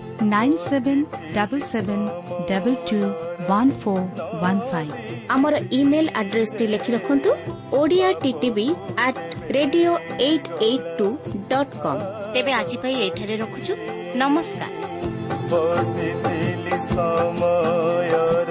আমার 5.29 5.53
ইমেল 5.71 6.07
আড্রেস 6.13 6.49
টি 6.57 6.65
লিখে 6.67 6.91
রাখুন 6.91 7.17
ওড়িয়া 7.71 8.09
টিভি 8.41 8.67
আট 8.97 9.15
radio 9.51 9.91
eight 10.19 10.45
eight 10.59 10.83
two 10.97 11.07
dot 11.49 11.69
com 11.83 11.97
তেবে 12.33 12.51
আজি 12.53 12.77
পাই 12.77 12.93
এঠারে 13.07 13.35
রখুছু 13.35 13.71
নমস্কার। 14.15 14.71
সময়র 16.95 18.49